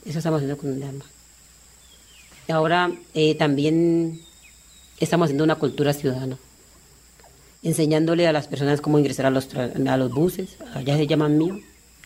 Eso 0.06 0.20
estamos 0.20 0.38
haciendo 0.38 0.58
con 0.58 0.74
el 0.74 0.84
alma. 0.84 1.06
Ahora 2.48 2.92
eh, 3.14 3.36
también 3.36 4.22
estamos 5.00 5.26
haciendo 5.26 5.44
una 5.44 5.56
cultura 5.56 5.94
ciudadana, 5.94 6.38
enseñándole 7.64 8.28
a 8.28 8.32
las 8.32 8.48
personas 8.48 8.82
cómo 8.82 9.00
ingresar 9.00 9.26
a 9.26 9.30
los, 9.30 9.54
a 9.54 9.98
los 9.98 10.12
buses, 10.12 10.58
allá 10.74 10.98
se 10.98 11.08
llaman 11.08 11.38
mío, 11.38 11.60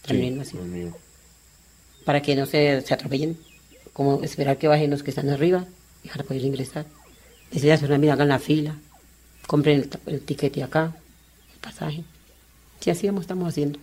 también 0.05 0.39
así, 0.39 0.57
mío. 0.57 0.95
para 2.05 2.21
que 2.21 2.35
no 2.35 2.45
se, 2.45 2.81
se 2.81 2.93
atropellen, 2.93 3.37
como 3.93 4.23
esperar 4.23 4.57
que 4.57 4.67
bajen 4.67 4.91
los 4.91 5.03
que 5.03 5.11
están 5.11 5.29
arriba 5.29 5.65
y 6.05 6.07
para 6.07 6.23
poder 6.23 6.43
ingresar. 6.43 6.85
Decirle 7.49 7.71
a 7.71 7.73
las 7.73 7.81
personas, 7.81 7.99
mira, 7.99 8.13
hagan 8.13 8.27
la 8.27 8.39
fila, 8.39 8.75
compren 9.47 9.81
el, 9.81 10.13
el 10.13 10.21
tiquete 10.21 10.63
acá, 10.63 10.95
el 11.53 11.59
pasaje. 11.59 12.03
Sí, 12.79 12.89
así 12.91 13.07
vamos, 13.07 13.21
estamos 13.21 13.47
haciendo, 13.49 13.79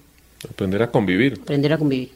Aprender 0.48 0.82
a 0.82 0.90
convivir. 0.90 1.38
aprender 1.42 1.72
a 1.72 1.78
convivir. 1.78 2.10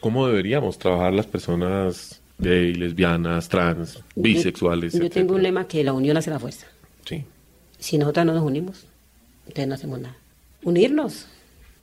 ¿Cómo 0.00 0.26
deberíamos 0.26 0.78
trabajar 0.78 1.12
las 1.12 1.26
personas 1.26 2.20
gay, 2.38 2.74
lesbianas, 2.74 3.48
trans, 3.48 4.00
bisexuales? 4.14 4.92
Yo, 4.94 5.00
yo 5.02 5.10
tengo 5.10 5.34
un 5.34 5.42
lema 5.42 5.66
que 5.68 5.82
la 5.84 5.92
unión 5.92 6.16
hace 6.16 6.30
la 6.30 6.38
fuerza. 6.38 6.66
Sí. 7.04 7.24
Si 7.78 7.98
nosotras 7.98 8.26
no 8.26 8.34
nos 8.34 8.42
unimos, 8.42 8.86
entonces 9.46 9.68
no 9.68 9.74
hacemos 9.74 10.00
nada. 10.00 10.16
Unirnos, 10.62 11.26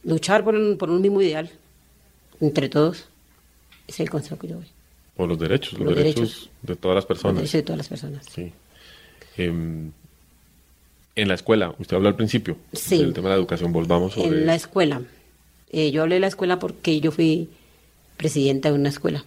luchar 0.03 0.43
por 0.43 0.56
un, 0.56 0.77
por 0.77 0.89
un 0.89 1.01
mismo 1.01 1.21
ideal, 1.21 1.49
entre 2.41 2.69
todos, 2.69 3.08
ese 3.88 3.93
es 3.95 3.99
el 4.01 4.10
consejo 4.10 4.38
que 4.39 4.47
yo 4.47 4.56
doy. 4.58 4.67
Por 5.17 5.27
los 5.27 5.39
derechos, 5.39 5.73
los, 5.73 5.88
Los 5.88 5.95
derechos, 5.97 6.21
derechos. 6.21 6.49
de 6.62 6.75
todas 6.75 6.95
las 6.95 7.01
Los 7.03 7.08
personas. 7.08 7.36
derechos 7.38 7.53
de 7.53 7.63
todas 7.63 7.77
las 7.80 7.88
personas. 7.88 8.25
Sí. 8.34 8.53
Em, 9.38 9.91
en 11.15 11.27
la 11.27 11.34
escuela, 11.34 11.73
usted 11.80 11.95
habló 11.97 12.08
al 12.10 12.15
principio 12.15 12.56
Sí. 12.73 12.99
del 12.99 13.13
tema 13.13 13.30
de 13.30 13.36
la 13.36 13.39
educación. 13.39 13.73
Volvamos 13.73 14.13
sobre 14.13 14.27
En 14.39 14.45
la 14.45 14.56
escuela. 14.56 15.01
Eh, 15.71 15.91
yo 15.91 16.03
hablé 16.03 16.15
de 16.15 16.21
la 16.21 16.27
escuela 16.27 16.60
porque 16.60 16.99
yo 17.01 17.12
fui 17.12 17.49
presidenta 18.15 18.69
de 18.69 18.75
una 18.75 18.89
escuela 18.89 19.25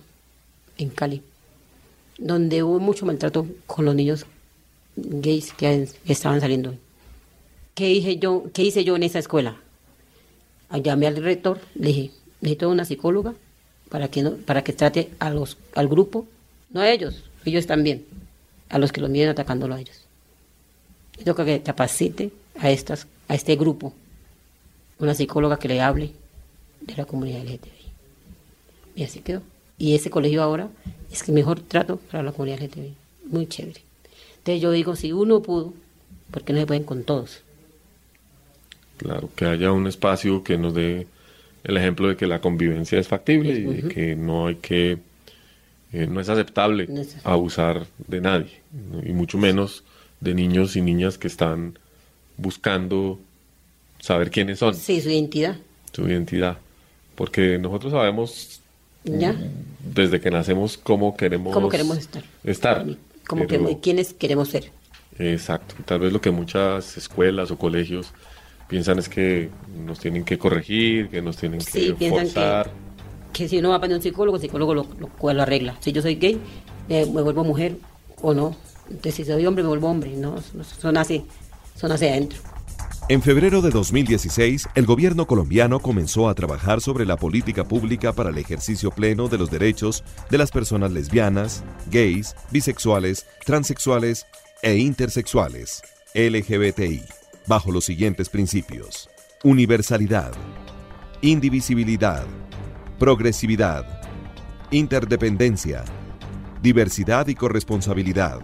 en 0.79 0.89
Cali, 0.91 1.23
donde 2.19 2.63
hubo 2.63 2.79
mucho 2.79 3.05
maltrato 3.05 3.47
con 3.67 3.85
los 3.85 3.95
niños 3.95 4.25
gays 4.97 5.53
que 5.53 5.89
estaban 6.07 6.41
saliendo. 6.41 6.75
¿Qué, 7.75 7.87
dije 7.89 8.17
yo, 8.19 8.45
¿Qué 8.55 8.63
hice 8.63 8.85
yo 8.85 8.97
en 8.97 9.03
esa 9.03 9.19
escuela? 9.19 9.57
Llamé 10.83 11.09
al 11.09 11.17
rector, 11.17 11.61
le 11.75 11.89
dije, 11.89 12.11
necesito 12.41 12.71
una 12.71 12.85
psicóloga 12.85 13.35
para 13.91 14.09
que, 14.09 14.23
no, 14.23 14.33
para 14.37 14.65
que 14.65 14.73
trate 14.73 15.11
a 15.19 15.31
los, 15.31 15.59
al 15.75 15.89
grupo, 15.89 16.27
no 16.71 16.81
a 16.81 16.91
ellos, 16.91 17.25
ellos 17.45 17.67
también, 17.67 18.07
a 18.71 18.79
los 18.79 18.93
que 18.93 19.01
los 19.01 19.11
vienen 19.11 19.31
atacándolo 19.31 19.75
a 19.75 19.81
ellos. 19.81 20.01
Necesito 21.13 21.45
que 21.45 21.61
capacite 21.61 22.31
a, 22.59 22.71
estas, 22.71 23.07
a 23.29 23.35
este 23.35 23.57
grupo 23.57 23.93
una 24.99 25.15
psicóloga 25.15 25.59
que 25.59 25.69
le 25.69 25.81
hable 25.81 26.13
de 26.81 26.95
la 26.95 27.05
comunidad 27.05 27.43
LGTBI. 27.43 27.71
Y 28.97 29.05
así 29.05 29.21
quedó. 29.21 29.43
Y 29.79 29.95
ese 29.95 30.11
colegio 30.11 30.43
ahora 30.43 30.69
es 31.11 31.27
el 31.29 31.35
mejor 31.35 31.61
trato 31.61 31.97
para 32.11 32.23
la 32.23 32.33
comunidad 32.33 32.61
LGTBI. 32.61 32.95
Muy 33.25 33.47
chévere. 33.47 33.81
Entonces 34.39 34.63
yo 34.63 34.71
digo, 34.71 34.97
si 34.97 35.13
uno 35.13 35.43
pudo, 35.43 35.75
¿por 36.31 36.45
qué 36.45 36.53
no 36.53 36.61
se 36.61 36.67
pueden 36.67 36.85
con 36.85 37.05
todos? 37.05 37.41
Claro, 38.99 39.31
que 39.35 39.47
haya 39.47 39.73
un 39.73 39.87
espacio 39.87 40.45
que 40.45 40.59
nos 40.59 40.75
dé 40.75 41.07
el 41.65 41.77
ejemplo 41.77 42.09
de 42.09 42.17
que 42.17 42.27
la 42.27 42.41
convivencia 42.41 42.99
es 42.99 43.09
factible 43.09 43.53
y 43.53 43.63
de 43.65 43.89
que 43.89 44.17
no 44.17 44.47
hay 44.47 44.57
que, 44.57 44.99
eh, 45.93 46.07
no 46.07 46.21
es 46.21 46.29
aceptable 46.29 46.87
No 46.89 47.01
es 47.01 47.09
aceptable. 47.09 47.35
abusar 47.35 47.87
de 48.07 48.21
nadie, 48.21 48.61
y 49.05 49.13
mucho 49.13 49.39
menos 49.39 49.85
de 50.21 50.35
niños 50.35 50.77
y 50.77 50.83
niñas 50.83 51.19
que 51.19 51.29
están 51.29 51.79
buscando 52.37 53.19
saber 54.01 54.31
quiénes 54.31 54.59
son, 54.59 54.75
Sí, 54.75 55.01
su 55.01 55.11
identidad. 55.11 55.57
su 55.93 56.09
identidad, 56.09 56.59
porque 57.15 57.59
nosotros 57.59 57.93
sabemos 57.93 58.61
¿Ya? 59.05 59.35
desde 59.95 60.21
que 60.21 60.31
nacemos 60.31 60.79
cómo 60.79 61.17
queremos, 61.17 61.53
¿Cómo 61.53 61.69
queremos 61.69 61.99
estar? 61.99 62.23
estar, 62.45 62.87
Como 63.27 63.47
pero- 63.47 63.67
que, 63.67 63.79
¿Quiénes 63.81 64.13
queremos 64.15 64.49
ser? 64.49 64.71
Exacto. 65.19 65.75
Tal 65.85 66.01
vez 66.01 66.13
lo 66.15 66.21
que 66.23 66.31
muchas 66.31 66.97
escuelas 66.97 67.51
o 67.51 67.59
colegios 67.59 68.13
piensan 68.71 68.99
es 68.99 69.09
que 69.09 69.51
nos 69.85 69.99
tienen 70.01 70.25
que 70.25 70.39
corregir, 70.39 71.11
que 71.11 71.21
nos 71.21 71.37
tienen 71.37 71.61
Sí, 71.61 71.89
que 71.89 71.95
piensan 71.95 72.21
que- 72.27 72.33
forzar. 72.33 72.71
Que 73.33 73.49
si 73.49 73.59
uno 73.59 73.69
va 73.71 73.77
a 73.77 73.81
pedir 73.81 73.95
un 73.97 74.03
psicólogo, 74.03 74.37
el 74.37 74.41
psicólogo 74.43 74.75
lo, 74.75 74.87
lo, 74.99 75.33
lo 75.33 75.43
arregla. 75.43 75.77
Si 75.81 75.93
yo 75.93 76.01
soy 76.03 76.15
gay, 76.17 76.41
me, 76.89 77.05
me 77.07 77.23
vuelvo 77.23 77.45
mujer 77.45 77.77
o 78.23 78.33
no. 78.35 78.57
Entonces, 78.89 79.15
si 79.15 79.25
soy 79.25 79.45
hombre, 79.47 79.63
me 79.63 79.69
vuelvo 79.69 79.89
hombre. 79.89 80.11
No, 80.17 80.37
son 80.81 80.97
así, 80.97 81.25
son 81.77 81.93
hacia 81.93 82.09
adentro. 82.11 82.39
En 83.09 83.23
febrero 83.23 83.61
de 83.63 83.71
2016, 83.71 84.69
el 84.75 84.87
gobierno 84.87 85.27
colombiano 85.27 85.81
comenzó 85.81 86.29
a 86.29 86.35
trabajar 86.35 86.81
sobre 86.81 87.05
la 87.07 87.17
política 87.17 87.65
pública 87.65 88.13
para 88.13 88.31
el 88.31 88.39
ejercicio 88.39 88.91
pleno 88.93 89.29
de 89.29 89.39
los 89.39 89.51
derechos 89.51 90.03
de 90.29 90.39
las 90.39 90.51
personas 90.51 90.93
lesbianas, 90.93 91.63
gays, 91.91 92.35
bisexuales, 92.51 93.27
transexuales 93.45 94.27
e 94.63 94.77
intersexuales, 94.77 95.83
LGBTI, 96.15 97.03
bajo 97.47 97.73
los 97.73 97.85
siguientes 97.85 98.29
principios. 98.29 99.09
Universalidad, 99.43 100.33
indivisibilidad, 101.23 102.27
progresividad, 102.99 104.03
interdependencia, 104.71 105.85
diversidad 106.63 107.29
y 107.29 107.35
corresponsabilidad. 107.35 108.41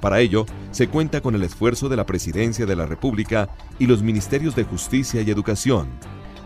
Para 0.00 0.20
ello, 0.20 0.46
se 0.72 0.88
cuenta 0.88 1.20
con 1.20 1.34
el 1.34 1.44
esfuerzo 1.44 1.88
de 1.88 1.96
la 1.96 2.06
Presidencia 2.06 2.66
de 2.66 2.74
la 2.74 2.86
República 2.86 3.48
y 3.78 3.86
los 3.86 4.02
Ministerios 4.02 4.56
de 4.56 4.64
Justicia 4.64 5.22
y 5.22 5.30
Educación, 5.30 5.88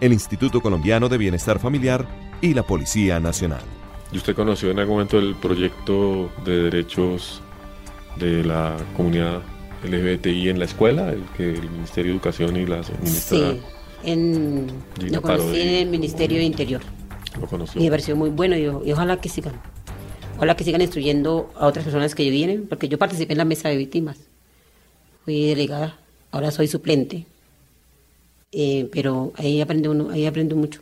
el 0.00 0.12
Instituto 0.12 0.60
Colombiano 0.60 1.08
de 1.08 1.16
Bienestar 1.16 1.58
Familiar 1.58 2.06
y 2.42 2.52
la 2.52 2.62
Policía 2.62 3.18
Nacional. 3.18 3.62
¿Y 4.12 4.18
usted 4.18 4.34
conoció 4.34 4.70
en 4.70 4.78
algún 4.78 4.96
momento 4.96 5.18
el 5.18 5.34
proyecto 5.36 6.30
de 6.44 6.64
derechos 6.64 7.40
de 8.18 8.44
la 8.44 8.76
comunidad 8.96 9.42
LGBTI 9.84 10.48
en 10.48 10.58
la 10.58 10.64
escuela, 10.64 11.10
el 11.12 11.22
que 11.36 11.50
el 11.50 11.70
Ministerio 11.70 12.12
de 12.12 12.16
Educación 12.16 12.56
y 12.56 12.66
la 12.66 12.82
ministra 13.02 13.38
Sí, 13.38 13.60
en, 14.04 14.68
Gina 14.98 15.16
lo 15.16 15.22
conocí 15.22 15.42
Parodi. 15.42 15.60
en 15.60 15.68
el 15.68 15.86
Ministerio 15.88 16.38
de 16.38 16.44
Interior. 16.44 16.82
lo 17.40 17.46
conoció? 17.46 17.80
Y 17.80 17.84
me 17.84 17.90
pareció 17.90 18.16
muy 18.16 18.30
bueno 18.30 18.56
y, 18.56 18.88
y 18.88 18.92
ojalá 18.92 19.20
que 19.20 19.28
sigan. 19.28 19.54
Ojalá 20.36 20.54
que 20.56 20.64
sigan 20.64 20.82
instruyendo 20.82 21.50
a 21.56 21.66
otras 21.66 21.84
personas 21.84 22.14
que 22.14 22.28
vienen, 22.30 22.66
porque 22.66 22.88
yo 22.88 22.98
participé 22.98 23.32
en 23.32 23.38
la 23.38 23.44
mesa 23.44 23.68
de 23.68 23.76
víctimas. 23.76 24.18
Fui 25.24 25.46
delegada, 25.46 25.98
ahora 26.30 26.50
soy 26.50 26.68
suplente. 26.68 27.26
Eh, 28.52 28.88
pero 28.92 29.32
ahí 29.36 29.60
aprende 29.60 29.88
uno, 29.88 30.10
ahí 30.10 30.26
aprendo 30.26 30.56
mucho. 30.56 30.80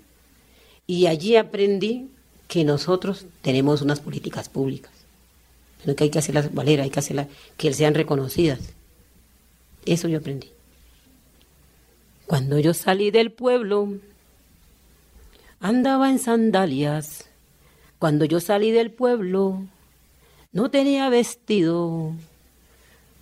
Y 0.87 1.07
allí 1.07 1.37
aprendí 1.37 2.09
que 2.49 2.65
nosotros 2.65 3.27
tenemos 3.43 3.81
unas 3.83 4.01
políticas 4.01 4.49
públicas. 4.49 4.93
Que 5.85 6.05
hay 6.05 6.11
que 6.11 6.19
hacerlas 6.19 6.53
valer, 6.55 6.81
hay 6.81 6.91
que 6.91 6.99
hacerlas, 6.99 7.29
que 7.57 7.73
sean 7.73 7.95
reconocidas. 7.95 8.61
Eso 9.87 10.09
yo 10.09 10.19
aprendí. 10.19 10.51
Cuando 12.27 12.59
yo 12.59 12.73
salí 12.73 13.11
del 13.11 13.31
pueblo, 13.33 13.89
andaba 15.61 16.09
en 16.11 16.19
sandalias. 16.19 17.29
Cuando 17.99 18.25
yo 18.25 18.41
salí 18.41 18.71
del 18.71 18.91
pueblo, 18.91 19.65
no 20.53 20.71
tenía 20.71 21.09
vestido. 21.11 22.13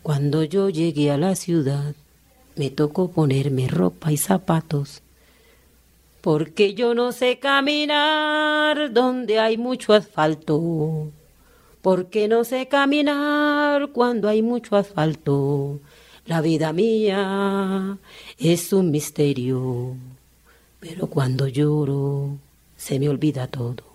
Cuando 0.03 0.45
yo 0.45 0.69
llegué 0.69 1.11
a 1.11 1.19
la 1.19 1.35
ciudad, 1.35 1.95
me 2.57 2.71
tocó 2.71 3.11
ponerme 3.11 3.69
ropa 3.69 4.13
y 4.13 4.17
zapatos. 4.17 5.03
Porque 6.21 6.75
yo 6.75 6.95
no 6.95 7.11
sé 7.11 7.41
caminar 7.41 8.93
donde 8.93 9.41
hay 9.41 9.57
mucho 9.57 9.93
asfalto. 9.95 11.11
Porque 11.81 12.29
no 12.29 12.45
sé 12.45 12.69
caminar 12.69 13.89
cuando 13.89 14.29
hay 14.29 14.43
mucho 14.43 14.77
asfalto. 14.77 15.81
La 16.25 16.41
vida 16.41 16.73
mía 16.73 17.99
es 18.39 18.73
un 18.73 18.93
misterio. 18.93 19.97
Pero 20.79 21.09
cuando 21.09 21.49
lloro, 21.49 22.39
se 22.77 23.01
me 23.01 23.09
olvida 23.09 23.49
todo. 23.49 23.93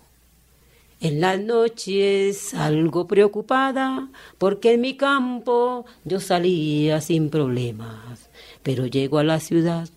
En 0.99 1.21
las 1.21 1.39
noches 1.39 2.53
algo 2.53 3.07
preocupada, 3.07 4.09
porque 4.37 4.73
en 4.73 4.81
mi 4.81 4.97
campo 4.97 5.85
yo 6.03 6.19
salía 6.19 7.01
sin 7.01 7.29
problemas, 7.29 8.29
pero 8.63 8.87
llego 8.87 9.19
a 9.19 9.23
la 9.23 9.39
ciudad, 9.39 9.87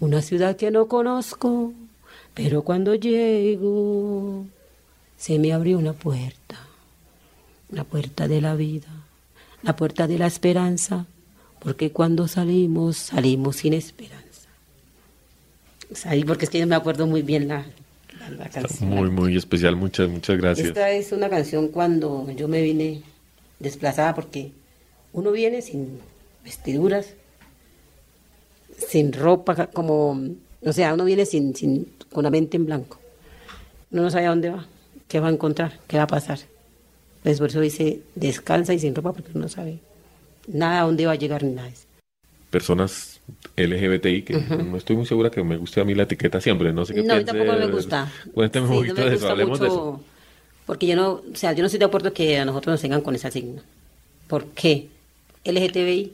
una 0.00 0.20
ciudad 0.20 0.56
que 0.56 0.70
no 0.70 0.86
conozco, 0.86 1.72
pero 2.34 2.62
cuando 2.62 2.94
llego 2.94 4.44
se 5.16 5.38
me 5.38 5.52
abrió 5.52 5.78
una 5.78 5.94
puerta, 5.94 6.58
la 7.70 7.84
puerta 7.84 8.28
de 8.28 8.42
la 8.42 8.54
vida, 8.54 8.88
la 9.62 9.76
puerta 9.76 10.06
de 10.06 10.18
la 10.18 10.26
esperanza, 10.26 11.06
porque 11.62 11.92
cuando 11.92 12.26
salimos, 12.26 12.96
salimos 12.96 13.56
sin 13.56 13.72
esperanza. 13.72 14.48
Salí 15.94 16.24
porque 16.24 16.46
es 16.46 16.50
que 16.50 16.58
yo 16.58 16.66
me 16.66 16.74
acuerdo 16.74 17.06
muy 17.06 17.22
bien 17.22 17.46
la, 17.46 17.64
la, 18.18 18.30
la 18.30 18.48
canción. 18.48 18.90
Muy, 18.90 19.10
muy 19.10 19.36
especial. 19.36 19.76
Muchas, 19.76 20.08
muchas 20.08 20.38
gracias. 20.38 20.68
Esta 20.68 20.90
es 20.90 21.12
una 21.12 21.28
canción 21.28 21.68
cuando 21.68 22.28
yo 22.32 22.48
me 22.48 22.62
vine 22.62 23.02
desplazada 23.60 24.14
porque 24.14 24.50
uno 25.12 25.30
viene 25.30 25.62
sin 25.62 26.00
vestiduras, 26.42 27.14
sin 28.88 29.12
ropa, 29.12 29.68
como, 29.68 30.20
o 30.62 30.72
sea, 30.72 30.94
uno 30.94 31.04
viene 31.04 31.26
sin, 31.26 31.54
sin, 31.54 31.86
con 32.10 32.24
la 32.24 32.30
mente 32.30 32.56
en 32.56 32.66
blanco. 32.66 32.98
Uno 33.92 34.02
no 34.02 34.10
sabe 34.10 34.26
a 34.26 34.30
dónde 34.30 34.50
va, 34.50 34.66
qué 35.06 35.20
va 35.20 35.28
a 35.28 35.32
encontrar, 35.32 35.78
qué 35.86 35.98
va 35.98 36.04
a 36.04 36.08
pasar. 36.08 36.40
Entonces 37.18 37.38
por 37.38 37.50
eso 37.50 37.60
dice 37.60 38.00
descansa 38.16 38.74
y 38.74 38.80
sin 38.80 38.96
ropa 38.96 39.12
porque 39.12 39.30
uno 39.32 39.42
no 39.42 39.48
sabe 39.48 39.78
nada 40.46 40.80
a 40.80 40.84
dónde 40.84 41.06
va 41.06 41.12
a 41.12 41.16
llegar 41.16 41.42
ni 41.42 41.52
nada. 41.52 41.68
de 41.68 41.74
eso. 41.74 41.86
Personas 42.50 43.20
LGBTI, 43.56 44.22
que 44.22 44.34
no 44.34 44.76
estoy 44.76 44.96
muy 44.96 45.06
segura 45.06 45.30
que 45.30 45.42
me 45.42 45.56
guste 45.56 45.80
a 45.80 45.84
mí 45.84 45.94
la 45.94 46.02
etiqueta 46.02 46.40
siempre. 46.40 46.72
No 46.72 46.84
sé 46.84 46.92
qué 46.94 47.02
No, 47.02 47.14
piense. 47.14 47.24
tampoco 47.32 47.58
me 47.58 47.66
gusta. 47.66 48.12
Cuénteme 48.34 48.66
Sí, 48.66 48.72
un 48.72 48.78
no 48.78 48.82
poquito 48.82 49.04
me 49.04 49.10
de 49.10 49.16
eso. 49.16 49.28
Hablemos 49.30 49.58
de 49.60 49.68
mucho, 49.68 49.74
eso. 49.80 50.04
Porque 50.66 50.86
yo 50.86 50.96
no, 50.96 51.10
o 51.12 51.22
sea, 51.34 51.52
yo 51.52 51.60
no 51.60 51.66
estoy 51.66 51.78
de 51.78 51.84
acuerdo 51.86 52.12
que 52.12 52.38
a 52.38 52.44
nosotros 52.44 52.74
nos 52.74 52.80
tengan 52.82 53.00
con 53.00 53.14
ese 53.14 53.30
signo. 53.30 53.62
¿Por 54.28 54.46
qué? 54.48 54.88
LGTBI. 55.44 56.12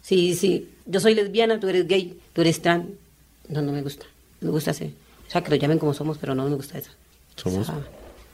Sí, 0.00 0.34
sí, 0.34 0.68
yo 0.86 1.00
soy 1.00 1.14
lesbiana, 1.14 1.60
tú 1.60 1.68
eres 1.68 1.86
gay, 1.86 2.18
tú 2.32 2.40
eres 2.40 2.60
trans. 2.62 2.86
No, 3.48 3.60
no 3.62 3.72
me 3.72 3.82
gusta. 3.82 4.06
No 4.40 4.46
me 4.46 4.52
gusta 4.52 4.70
ese. 4.70 4.92
O 5.26 5.30
sea, 5.30 5.42
que 5.42 5.50
lo 5.50 5.56
llamen 5.56 5.78
como 5.78 5.92
somos, 5.94 6.18
pero 6.18 6.34
no 6.34 6.48
me 6.48 6.54
gusta 6.56 6.78
eso. 6.78 6.90
Somos 7.36 7.68
O 7.68 7.72
sea, 7.72 7.80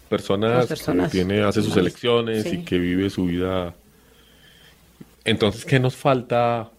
personas, 0.08 0.66
personas 0.66 1.10
que 1.10 1.18
tiene, 1.18 1.42
hace 1.42 1.62
sus 1.62 1.76
elecciones 1.76 2.44
Sí. 2.44 2.56
y 2.56 2.64
que 2.64 2.78
vive 2.78 3.10
su 3.10 3.24
vida. 3.26 3.74
Entonces, 5.24 5.64
¿qué 5.64 5.78
nos 5.78 5.94
falta 5.94 6.70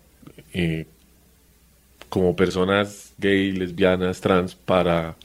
eh, 0.54 0.86
como 2.10 2.36
personas 2.36 3.14
gay, 3.18 3.52
lesbianas, 3.52 4.22
trans 4.22 4.56
para 4.56 5.16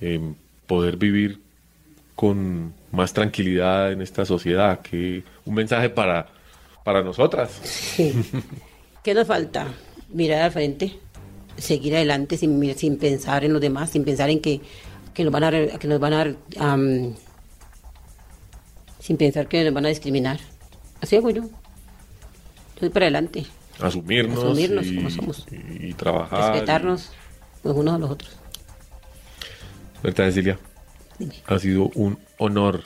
eh, 0.00 0.20
poder 0.66 0.96
vivir 0.96 1.40
con 2.14 2.74
más 2.92 3.12
tranquilidad 3.12 3.92
en 3.92 4.02
esta 4.02 4.24
sociedad? 4.24 4.80
que 4.80 5.22
Un 5.44 5.54
mensaje 5.54 5.88
para, 5.88 6.26
para 6.84 7.02
nosotras. 7.02 7.96
¿Qué 9.02 9.14
nos 9.14 9.26
falta? 9.26 9.66
Mirar 10.10 10.42
al 10.42 10.52
frente, 10.52 10.98
seguir 11.56 11.94
adelante 11.94 12.36
sin, 12.36 12.74
sin 12.76 12.98
pensar 12.98 13.44
en 13.44 13.52
los 13.52 13.60
demás, 13.62 13.90
sin 13.90 14.04
pensar 14.04 14.28
en 14.28 14.40
que, 14.40 14.60
que 15.14 15.24
nos 15.24 15.32
van 15.32 15.44
a, 15.44 15.50
que 15.50 15.88
nos 15.88 16.00
van 16.00 16.12
a 16.12 16.76
sin 18.98 19.16
pensar 19.16 19.48
que 19.48 19.64
nos 19.64 19.72
van 19.72 19.86
a 19.86 19.88
discriminar. 19.88 20.38
Así 21.00 21.16
hago 21.16 21.30
yo. 21.30 21.44
Voy 22.80 22.88
para 22.90 23.06
adelante, 23.06 23.46
Asumirnos, 23.80 24.38
Asumirnos 24.44 24.86
y, 24.86 24.96
como 24.96 25.10
somos. 25.10 25.46
y- 25.50 25.86
y 25.88 25.92
trabajar. 25.94 26.52
respetarnos 26.52 27.10
los 27.64 27.76
unos 27.76 27.94
a 27.94 27.98
los 27.98 28.10
otros. 28.10 28.36
Berta 30.02 30.24
Cecilia, 30.24 30.58
Dime. 31.18 31.34
ha 31.46 31.58
sido 31.58 31.90
un 31.94 32.18
honor 32.38 32.82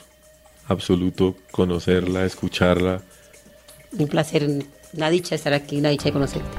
absoluto 0.67 1.35
conocerla, 1.51 2.25
escucharla. 2.25 3.01
Un 3.97 4.07
placer, 4.07 4.49
la 4.93 5.09
dicha 5.09 5.35
estar 5.35 5.53
aquí, 5.53 5.79
la 5.81 5.89
dicha 5.89 6.05
de 6.05 6.11
conocerte. 6.13 6.49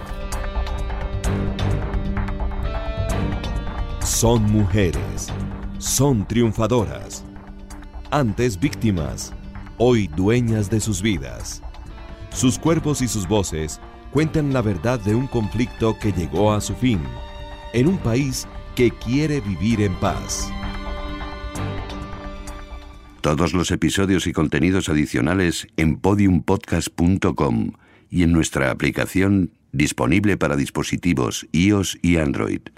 Son 4.02 4.42
mujeres, 4.44 5.28
son 5.78 6.26
triunfadoras, 6.26 7.24
antes 8.10 8.58
víctimas, 8.58 9.32
hoy 9.78 10.08
dueñas 10.08 10.70
de 10.70 10.80
sus 10.80 11.02
vidas. 11.02 11.60
Sus 12.36 12.58
cuerpos 12.58 13.00
y 13.00 13.08
sus 13.08 13.26
voces 13.26 13.80
cuentan 14.10 14.52
la 14.52 14.60
verdad 14.60 15.00
de 15.00 15.14
un 15.14 15.26
conflicto 15.26 15.98
que 15.98 16.12
llegó 16.12 16.52
a 16.52 16.60
su 16.60 16.74
fin, 16.74 17.00
en 17.72 17.86
un 17.86 17.96
país 17.96 18.46
que 18.74 18.90
quiere 18.90 19.40
vivir 19.40 19.80
en 19.80 19.94
paz. 19.94 20.50
Todos 23.22 23.54
los 23.54 23.70
episodios 23.70 24.26
y 24.26 24.34
contenidos 24.34 24.90
adicionales 24.90 25.66
en 25.78 25.96
podiumpodcast.com 25.96 27.72
y 28.10 28.22
en 28.22 28.32
nuestra 28.32 28.70
aplicación 28.70 29.52
disponible 29.72 30.36
para 30.36 30.56
dispositivos 30.56 31.46
iOS 31.52 31.98
y 32.02 32.18
Android. 32.18 32.68